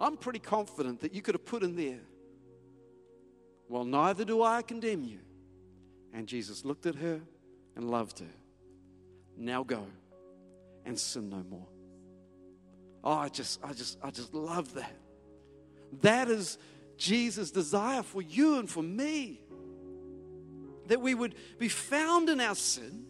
I'm 0.01 0.17
pretty 0.17 0.39
confident 0.39 1.01
that 1.01 1.15
you 1.15 1.23
could 1.23 1.35
have 1.35 1.45
put 1.45 1.63
in 1.63 1.77
there, 1.77 2.01
Well, 3.69 3.85
neither 3.85 4.25
do 4.25 4.43
I 4.43 4.63
condemn 4.63 5.05
you. 5.05 5.21
And 6.13 6.27
Jesus 6.27 6.65
looked 6.65 6.87
at 6.87 6.97
her 6.97 7.21
and 7.77 7.91
loved 7.91 8.19
her. 8.19 8.35
Now 9.37 9.63
go 9.63 9.87
and 10.85 10.99
sin 10.99 11.31
no 11.31 11.45
more. 11.49 11.69
Oh, 13.05 13.13
I 13.13 13.29
just, 13.29 13.61
I 13.65 13.73
just, 13.73 13.99
I 14.03 14.11
just 14.11 14.35
love 14.35 14.75
that. 14.75 14.95
That 16.03 16.29
is 16.29 16.59
Jesus' 16.97 17.51
desire 17.51 18.03
for 18.03 18.23
you 18.23 18.59
and 18.59 18.69
for 18.69 18.83
me 18.83 19.41
that 20.89 21.01
we 21.01 21.15
would 21.15 21.35
be 21.59 21.69
found 21.69 22.29
in 22.29 22.41
our 22.41 22.55
sin, 22.55 23.07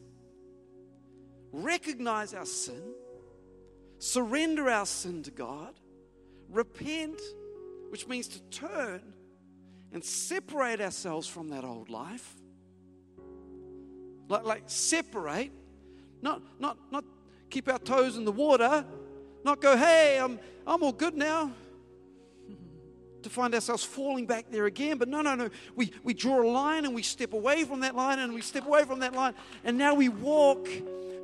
recognize 1.53 2.35
our 2.35 2.47
sin, 2.47 2.95
surrender 4.03 4.69
our 4.69 4.85
sin 4.85 5.23
to 5.23 5.31
God, 5.31 5.79
repent, 6.51 7.21
which 7.91 8.09
means 8.09 8.27
to 8.27 8.41
turn 8.51 9.01
and 9.93 10.03
separate 10.03 10.81
ourselves 10.81 11.29
from 11.29 11.51
that 11.51 11.63
old 11.63 11.89
life. 11.89 12.35
Like, 14.29 14.45
like 14.45 14.63
separate, 14.67 15.53
not, 16.21 16.43
not, 16.59 16.79
not 16.91 17.05
keep 17.49 17.69
our 17.69 17.79
toes 17.79 18.17
in 18.17 18.25
the 18.25 18.33
water, 18.33 18.85
not 19.45 19.61
go, 19.61 19.77
hey, 19.77 20.19
I'm, 20.19 20.41
I'm 20.67 20.83
all 20.83 20.93
good 20.93 21.17
now 21.17 21.53
to 23.23 23.31
find 23.31 23.55
ourselves 23.55 23.85
falling 23.85 24.27
back 24.27 24.47
there 24.51 24.67
again. 24.67 24.99
But 24.99 25.07
no, 25.07 25.23
no, 25.23 25.37
no. 25.37 25.49
We, 25.77 25.93
we 26.03 26.13
draw 26.13 26.43
a 26.43 26.51
line 26.51 26.87
and 26.87 26.95
we 26.95 27.03
step 27.03 27.35
away 27.35 27.63
from 27.63 27.81
that 27.81 27.95
line 27.95 28.19
and 28.19 28.35
we 28.35 28.41
step 28.41 28.67
away 28.67 28.83
from 28.83 28.99
that 28.99 29.15
line. 29.15 29.35
And 29.63 29.79
now 29.79 29.95
we 29.95 30.09
walk. 30.09 30.69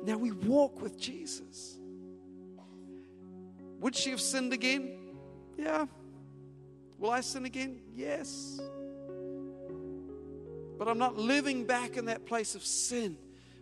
Now 0.05 0.15
we 0.15 0.31
walk 0.31 0.81
with 0.81 0.97
Jesus. 0.97 1.78
Would 3.79 3.95
she 3.95 4.11
have 4.11 4.21
sinned 4.21 4.53
again? 4.53 4.97
Yeah. 5.57 5.85
Will 6.97 7.11
I 7.11 7.21
sin 7.21 7.45
again? 7.45 7.81
Yes. 7.93 8.59
But 10.77 10.87
I'm 10.87 10.97
not 10.97 11.17
living 11.17 11.65
back 11.65 11.97
in 11.97 12.05
that 12.05 12.25
place 12.25 12.55
of 12.55 12.63
sin. 12.63 13.17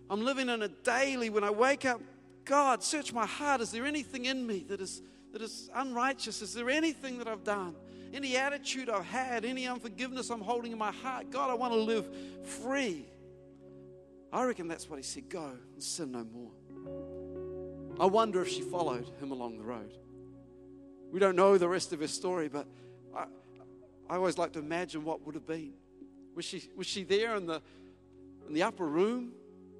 I'm 0.09 0.23
living 0.23 0.49
in 0.49 0.61
a 0.61 0.67
daily 0.67 1.29
when 1.29 1.43
I 1.43 1.49
wake 1.49 1.85
up. 1.85 2.01
God, 2.45 2.83
search 2.83 3.13
my 3.13 3.25
heart. 3.25 3.61
Is 3.61 3.71
there 3.71 3.85
anything 3.85 4.25
in 4.25 4.45
me 4.45 4.65
that 4.69 4.79
is, 4.79 5.01
that 5.33 5.41
is 5.41 5.69
unrighteous? 5.73 6.41
Is 6.41 6.53
there 6.53 6.69
anything 6.69 7.17
that 7.17 7.27
I've 7.27 7.43
done? 7.43 7.75
any 8.13 8.37
attitude 8.37 8.89
I've 8.89 9.05
had, 9.05 9.45
any 9.45 9.67
unforgiveness 9.67 10.29
I'm 10.29 10.41
holding 10.41 10.71
in 10.71 10.77
my 10.77 10.91
heart. 10.91 11.29
God, 11.29 11.49
I 11.49 11.53
want 11.53 11.73
to 11.73 11.79
live 11.79 12.07
free. 12.63 13.05
I 14.31 14.43
reckon 14.43 14.67
that's 14.67 14.89
what 14.89 14.97
he 14.97 15.03
said 15.03 15.29
go 15.29 15.51
and 15.73 15.83
sin 15.83 16.11
no 16.11 16.25
more. 16.25 16.51
I 17.99 18.05
wonder 18.05 18.41
if 18.41 18.49
she 18.49 18.61
followed 18.61 19.05
him 19.19 19.31
along 19.31 19.57
the 19.57 19.63
road. 19.63 19.91
We 21.11 21.19
don't 21.19 21.35
know 21.35 21.57
the 21.57 21.69
rest 21.69 21.93
of 21.93 21.99
his 21.99 22.11
story, 22.11 22.49
but 22.49 22.67
I, 23.15 23.25
I 24.09 24.15
always 24.15 24.37
like 24.37 24.53
to 24.53 24.59
imagine 24.59 25.03
what 25.03 25.25
would 25.25 25.35
have 25.35 25.47
been. 25.47 25.73
Was 26.35 26.45
she, 26.45 26.63
was 26.75 26.87
she 26.87 27.03
there 27.03 27.35
in 27.35 27.45
the, 27.45 27.61
in 28.47 28.53
the 28.53 28.63
upper 28.63 28.85
room 28.85 29.31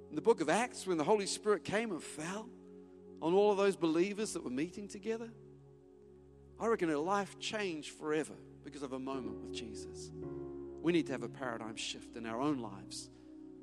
in 0.10 0.16
the 0.16 0.22
book 0.22 0.42
of 0.42 0.50
Acts 0.50 0.88
when 0.88 0.98
the 0.98 1.04
Holy 1.04 1.26
Spirit 1.26 1.64
came 1.64 1.92
and 1.92 2.02
fell 2.02 2.50
on 3.22 3.34
all 3.34 3.52
of 3.52 3.58
those 3.58 3.76
believers 3.76 4.34
that 4.34 4.44
were 4.44 4.50
meeting 4.50 4.88
together? 4.88 5.30
I 6.60 6.68
reckon 6.68 6.90
her 6.90 6.98
life 6.98 7.38
changed 7.40 7.92
forever 7.92 8.34
because 8.64 8.82
of 8.82 8.94
a 8.94 9.00
moment 9.00 9.42
with 9.42 9.54
Jesus. 9.54 10.12
We 10.82 10.92
need 10.92 11.06
to 11.08 11.12
have 11.12 11.24
a 11.24 11.30
paradigm 11.30 11.76
shift 11.76 12.16
in 12.16 12.26
our 12.26 12.40
own 12.40 12.60
lives, 12.60 13.10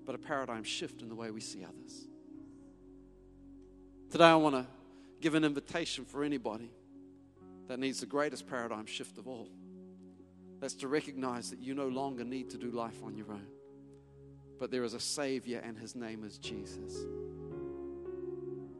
but 0.05 0.14
a 0.14 0.18
paradigm 0.18 0.64
shift 0.64 1.03
in 1.03 1.09
the 1.09 1.14
way 1.14 1.31
we 1.31 1.40
see 1.40 1.64
others. 1.64 2.07
Today, 4.11 4.27
I 4.27 4.37
want 4.37 4.55
to 4.55 4.66
give 5.20 5.35
an 5.35 5.44
invitation 5.44 6.05
for 6.05 6.22
anybody 6.22 6.70
that 7.68 7.79
needs 7.79 8.00
the 8.00 8.07
greatest 8.07 8.46
paradigm 8.46 8.87
shift 8.87 9.18
of 9.18 9.27
all. 9.27 9.48
That's 10.61 10.74
to 10.77 10.88
recognize 10.88 11.50
that 11.50 11.61
you 11.61 11.74
no 11.74 11.88
longer 11.88 12.24
need 12.24 12.50
to 12.50 12.59
do 12.59 12.70
life 12.70 13.03
on 13.05 13.16
your 13.16 13.31
own, 13.31 13.46
but 14.59 14.70
there 14.70 14.85
is 14.85 14.94
a 14.94 15.00
Savior, 15.00 15.61
and 15.64 15.79
His 15.79 15.94
name 15.94 16.24
is 16.24 16.38
Jesus. 16.38 17.05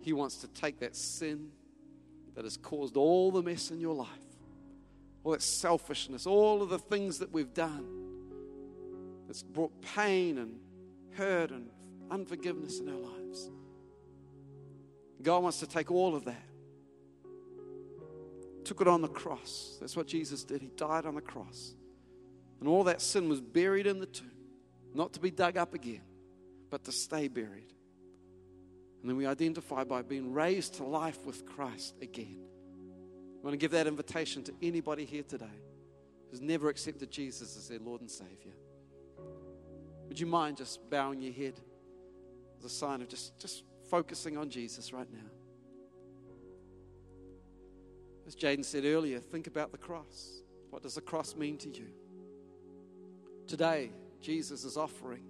He 0.01 0.13
wants 0.13 0.37
to 0.39 0.49
take 0.49 0.81
that 0.81 0.95
sin 0.97 1.51
that 2.35 2.45
has 2.45 2.57
caused 2.57 2.97
all 2.97 3.31
the 3.31 3.43
mess 3.43 3.71
in 3.71 3.81
your 3.81 3.95
life, 3.95 4.09
all 5.23 5.33
that 5.33 5.43
selfishness, 5.43 6.27
all 6.27 6.63
of 6.63 6.69
the 6.69 6.79
things 6.79 7.19
that 7.19 7.33
we've 7.33 7.55
done 7.55 7.87
that's 9.27 9.43
brought 9.43 9.73
pain 9.83 10.39
and 10.39 10.59
hurt 11.17 11.51
and 11.51 11.71
unforgiveness 12.11 12.81
in 12.81 12.89
our 12.89 12.99
lives. 12.99 13.51
God 15.23 15.43
wants 15.43 15.61
to 15.61 15.67
take 15.67 15.91
all 15.91 16.15
of 16.15 16.25
that, 16.27 16.43
took 18.65 18.81
it 18.81 18.89
on 18.89 19.03
the 19.03 19.09
cross. 19.09 19.77
That's 19.81 19.97
what 19.97 20.07
Jesus 20.07 20.45
did. 20.45 20.63
He 20.63 20.69
died 20.69 21.07
on 21.07 21.15
the 21.15 21.21
cross. 21.21 21.75
And 22.61 22.69
all 22.69 22.85
that 22.85 23.01
sin 23.01 23.29
was 23.29 23.41
buried 23.41 23.87
in 23.87 24.01
the 24.01 24.07
tomb, 24.07 24.31
not 24.95 25.13
to 25.15 25.21
be 25.21 25.31
dug 25.31 25.57
up 25.57 25.75
again, 25.75 26.03
but 26.71 26.85
to 26.85 26.93
stay 26.93 27.29
buried. 27.29 27.73
And 29.01 29.11
then 29.11 29.17
we 29.17 29.27
identify 29.27 29.85
by 29.85 30.03
being 30.03 30.33
raised 30.33 30.75
to 30.75 30.85
life 30.85 31.27
with 31.27 31.45
Christ 31.45 31.95
again. 32.01 32.39
I 33.39 33.45
want 33.45 33.53
to 33.53 33.59
give 33.59 33.73
that 33.73 33.87
invitation 33.87 34.43
to 34.45 34.55
anybody 34.63 35.05
here 35.05 35.23
today 35.23 35.45
who's 36.31 36.41
never 36.41 36.71
accepted 36.71 37.11
Jesus 37.11 37.57
as 37.57 37.69
their 37.69 37.79
Lord 37.79 38.01
and 38.01 38.11
Savior. 38.11 38.55
Would 40.09 40.19
you 40.19 40.27
mind 40.27 40.57
just 40.57 40.89
bowing 40.89 41.21
your 41.21 41.35
head 41.35 41.61
as 42.59 42.65
a 42.65 42.71
sign 42.71 43.03
of 43.03 43.09
just, 43.09 43.39
just 43.39 43.65
focusing 43.91 44.39
on 44.39 44.49
Jesus 44.49 44.93
right 44.93 45.13
now? 45.13 45.31
As 48.27 48.35
Jaden 48.35 48.65
said 48.65 48.85
earlier, 48.85 49.19
think 49.19 49.47
about 49.47 49.73
the 49.73 49.79
cross. 49.79 50.43
What 50.71 50.83
does 50.83 50.95
the 50.95 51.01
cross 51.01 51.37
mean 51.37 51.57
to 51.59 51.69
you? 51.69 51.87
Today, 53.47 53.91
Jesus 54.21 54.65
is 54.65 54.77
offering 54.77 55.25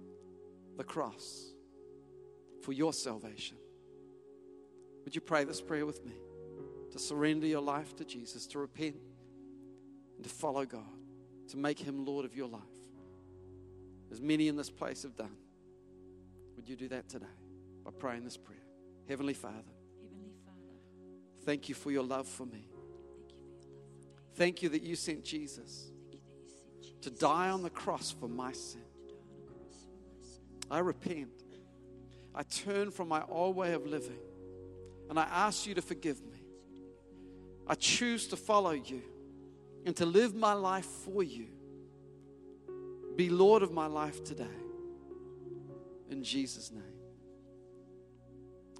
the 0.77 0.83
cross 0.83 1.51
for 2.61 2.71
your 2.71 2.93
salvation. 2.93 3.57
Would 5.03 5.13
you 5.13 5.21
pray 5.21 5.43
this 5.43 5.61
prayer 5.61 5.85
with 5.85 6.03
me? 6.05 6.13
To 6.91 6.99
surrender 6.99 7.45
your 7.45 7.61
life 7.61 7.95
to 7.97 8.05
Jesus, 8.05 8.47
to 8.47 8.59
repent, 8.59 8.95
and 10.15 10.23
to 10.23 10.29
follow 10.29 10.65
God, 10.65 10.81
to 11.49 11.57
make 11.57 11.77
Him 11.77 12.05
Lord 12.05 12.25
of 12.25 12.35
your 12.35 12.47
life. 12.47 12.61
As 14.11 14.21
many 14.21 14.47
in 14.47 14.55
this 14.55 14.69
place 14.69 15.03
have 15.03 15.15
done. 15.15 15.35
Would 16.55 16.69
you 16.69 16.77
do 16.77 16.87
that 16.87 17.09
today 17.09 17.25
by 17.83 17.91
praying 17.91 18.23
this 18.23 18.37
prayer? 18.37 18.63
Heavenly 19.09 19.33
Father, 19.33 19.55
Heavenly 20.01 20.31
Father, 20.45 21.43
thank 21.43 21.67
you 21.67 21.75
for 21.75 21.91
your 21.91 22.03
love 22.03 22.27
for 22.27 22.45
me. 22.45 22.69
Thank 24.35 24.61
you 24.61 24.69
that 24.69 24.81
you 24.83 24.95
sent 24.95 25.23
Jesus 25.23 25.91
to 27.01 27.09
die 27.09 27.49
on 27.49 27.63
the 27.63 27.69
cross 27.69 28.11
for 28.11 28.27
my 28.27 28.51
sin. 28.51 28.81
I 30.69 30.79
repent. 30.79 31.29
I 32.33 32.43
turn 32.43 32.91
from 32.91 33.07
my 33.07 33.23
old 33.29 33.55
way 33.55 33.73
of 33.73 33.85
living 33.85 34.19
and 35.09 35.19
I 35.19 35.23
ask 35.23 35.67
you 35.67 35.75
to 35.75 35.81
forgive 35.81 36.21
me. 36.25 36.43
I 37.67 37.75
choose 37.75 38.27
to 38.27 38.35
follow 38.35 38.71
you 38.71 39.01
and 39.85 39.95
to 39.97 40.05
live 40.05 40.35
my 40.35 40.53
life 40.53 40.85
for 40.85 41.23
you. 41.23 41.47
Be 43.15 43.29
Lord 43.29 43.63
of 43.63 43.71
my 43.71 43.85
life 43.85 44.23
today. 44.23 44.45
In 46.09 46.23
Jesus' 46.23 46.71
name. 46.71 46.83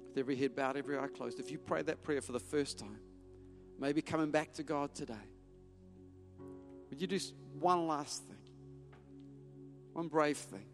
With 0.08 0.18
every 0.18 0.36
head 0.36 0.54
bowed, 0.54 0.76
every 0.76 0.98
eye 0.98 1.08
closed, 1.08 1.40
if 1.40 1.50
you 1.50 1.58
pray 1.58 1.82
that 1.82 2.02
prayer 2.02 2.20
for 2.20 2.32
the 2.32 2.40
first 2.40 2.78
time, 2.78 3.00
maybe 3.78 4.02
coming 4.02 4.30
back 4.30 4.52
to 4.54 4.62
God 4.62 4.94
today, 4.94 5.14
would 6.90 7.00
you 7.00 7.06
do 7.06 7.18
one 7.58 7.86
last 7.86 8.24
thing? 8.24 8.36
One 9.92 10.08
brave 10.08 10.36
thing. 10.36 10.66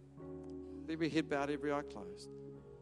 With 0.81 0.91
every 0.91 1.09
head 1.09 1.29
bowed, 1.29 1.51
every 1.51 1.73
eye 1.73 1.83
closed. 1.83 2.29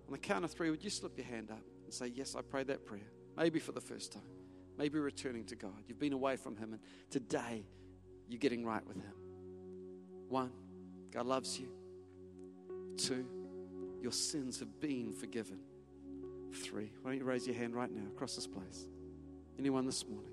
On 0.06 0.12
the 0.12 0.18
count 0.18 0.44
of 0.44 0.50
three, 0.50 0.70
would 0.70 0.82
you 0.82 0.90
slip 0.90 1.16
your 1.16 1.26
hand 1.26 1.50
up 1.50 1.62
and 1.84 1.92
say, 1.92 2.06
Yes, 2.06 2.34
I 2.34 2.42
prayed 2.42 2.68
that 2.68 2.86
prayer? 2.86 3.10
Maybe 3.36 3.60
for 3.60 3.72
the 3.72 3.80
first 3.80 4.12
time. 4.12 4.22
Maybe 4.78 4.98
returning 4.98 5.44
to 5.46 5.56
God. 5.56 5.84
You've 5.86 5.98
been 5.98 6.12
away 6.12 6.36
from 6.36 6.56
Him, 6.56 6.72
and 6.72 6.80
today 7.10 7.64
you're 8.28 8.38
getting 8.38 8.64
right 8.64 8.84
with 8.86 8.96
Him. 8.96 9.12
One, 10.28 10.50
God 11.12 11.26
loves 11.26 11.58
you. 11.58 11.68
Two, 12.96 13.26
your 14.00 14.12
sins 14.12 14.58
have 14.60 14.80
been 14.80 15.12
forgiven. 15.12 15.58
Three, 16.54 16.92
why 17.02 17.10
don't 17.10 17.18
you 17.18 17.24
raise 17.24 17.46
your 17.46 17.56
hand 17.56 17.74
right 17.74 17.90
now 17.90 18.06
across 18.14 18.34
this 18.34 18.46
place? 18.46 18.86
Anyone 19.58 19.86
this 19.86 20.06
morning? 20.06 20.32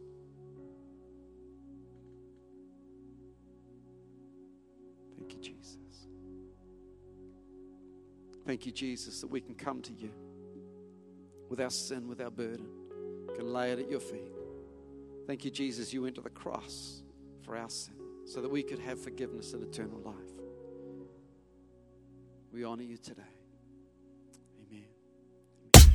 Thank 8.48 8.66
you, 8.66 8.72
Jesus, 8.72 9.20
that 9.20 9.28
we 9.28 9.42
can 9.42 9.56
come 9.56 9.82
to 9.82 9.92
you 9.92 10.10
with 11.50 11.60
our 11.60 11.70
sin, 11.70 12.08
with 12.08 12.22
our 12.22 12.32
burden, 12.32 12.66
can 13.36 13.52
lay 13.52 13.74
it 13.74 13.80
at 13.80 13.92
your 13.92 14.00
feet. 14.00 14.32
Thank 15.28 15.44
you, 15.44 15.52
Jesus, 15.52 15.92
you 15.92 16.04
went 16.04 16.16
to 16.16 16.22
the 16.22 16.30
cross 16.30 17.04
for 17.44 17.58
our 17.58 17.70
sin 17.70 17.96
so 18.26 18.42
that 18.42 18.50
we 18.50 18.64
could 18.64 18.80
have 18.80 19.04
forgiveness 19.04 19.52
and 19.52 19.64
eternal 19.64 20.00
life. 20.00 20.16
We 22.54 22.64
honor 22.64 22.84
you 22.84 22.96
today. 22.96 23.22
Amen. 24.66 24.86